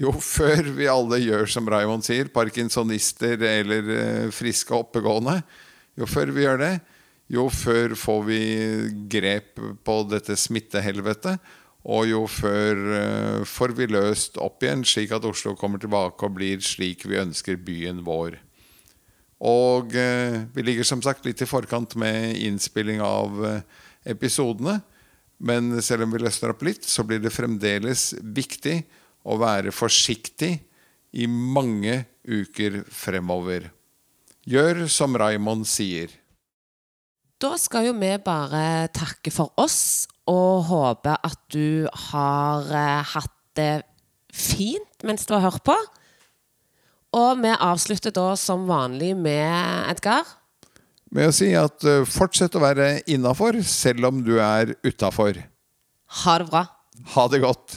Jo 0.00 0.10
før 0.36 0.72
vi 0.74 0.88
alle 0.90 1.20
gjør 1.22 1.46
som 1.46 1.68
Raymond 1.68 2.02
sier, 2.02 2.32
parkinsonister 2.32 3.36
eller 3.36 3.92
eh, 3.94 4.32
friske 4.34 4.74
og 4.74 4.88
oppegående, 4.88 5.42
jo 5.94 6.08
før 6.10 6.32
vi 6.34 6.48
gjør 6.48 6.58
det, 6.64 6.74
jo 7.32 7.48
før 7.52 7.94
får 7.96 8.24
vi 8.26 8.40
grep 9.10 9.60
på 9.84 10.00
dette 10.10 10.36
smittehelvetet. 10.36 11.40
Og 11.84 12.06
jo 12.08 12.22
før 12.30 12.78
uh, 12.80 13.40
får 13.44 13.74
vi 13.76 13.90
løst 13.92 14.38
opp 14.40 14.64
igjen, 14.64 14.86
slik 14.88 15.12
at 15.12 15.26
Oslo 15.28 15.52
kommer 15.56 15.82
tilbake 15.82 16.24
og 16.24 16.38
blir 16.38 16.62
slik 16.64 17.04
vi 17.04 17.20
ønsker 17.20 17.60
byen 17.60 18.00
vår. 18.06 18.38
Og 19.44 19.92
eh, 19.98 20.44
vi 20.54 20.62
ligger 20.64 20.86
som 20.88 21.02
sagt 21.04 21.26
litt 21.26 21.42
i 21.42 21.48
forkant 21.48 21.96
med 22.00 22.36
innspilling 22.40 23.02
av 23.04 23.42
eh, 23.44 23.58
episodene. 24.14 24.78
Men 25.44 25.82
selv 25.84 26.06
om 26.06 26.14
vi 26.14 26.22
løsner 26.22 26.54
opp 26.54 26.62
litt, 26.64 26.86
så 26.88 27.04
blir 27.04 27.20
det 27.20 27.34
fremdeles 27.34 28.14
viktig 28.22 28.78
å 29.28 29.36
være 29.42 29.74
forsiktig 29.74 30.54
i 31.12 31.26
mange 31.28 32.04
uker 32.24 32.82
fremover. 32.88 33.68
Gjør 34.48 34.86
som 34.92 35.18
Raymond 35.18 35.68
sier. 35.68 36.12
Da 37.44 37.58
skal 37.60 37.90
jo 37.90 37.92
vi 38.00 38.08
bare 38.24 38.88
takke 38.96 39.28
for 39.28 39.52
oss 39.60 40.06
og 40.30 40.64
håpe 40.70 41.12
at 41.12 41.40
du 41.52 41.84
har 42.08 42.70
eh, 42.72 43.10
hatt 43.10 43.34
det 43.58 43.84
fint 44.32 45.04
mens 45.04 45.28
du 45.28 45.34
har 45.36 45.44
hørt 45.50 45.64
på. 45.66 45.76
Og 47.14 47.42
vi 47.42 47.52
avslutter 47.52 48.14
da 48.16 48.30
som 48.40 48.64
vanlig 48.70 49.12
med 49.18 49.90
Edgar. 49.92 50.24
Med 51.12 51.28
å 51.28 51.36
si 51.36 51.50
at 51.54 51.84
uh, 51.84 52.08
fortsett 52.08 52.56
å 52.56 52.64
være 52.64 53.04
innafor 53.12 53.60
selv 53.68 54.08
om 54.08 54.24
du 54.24 54.38
er 54.40 54.72
utafor. 54.82 55.36
Ha 56.24 56.38
det 56.40 56.48
bra. 56.48 56.64
Ha 57.12 57.28
det 57.28 57.44
godt. 57.44 57.76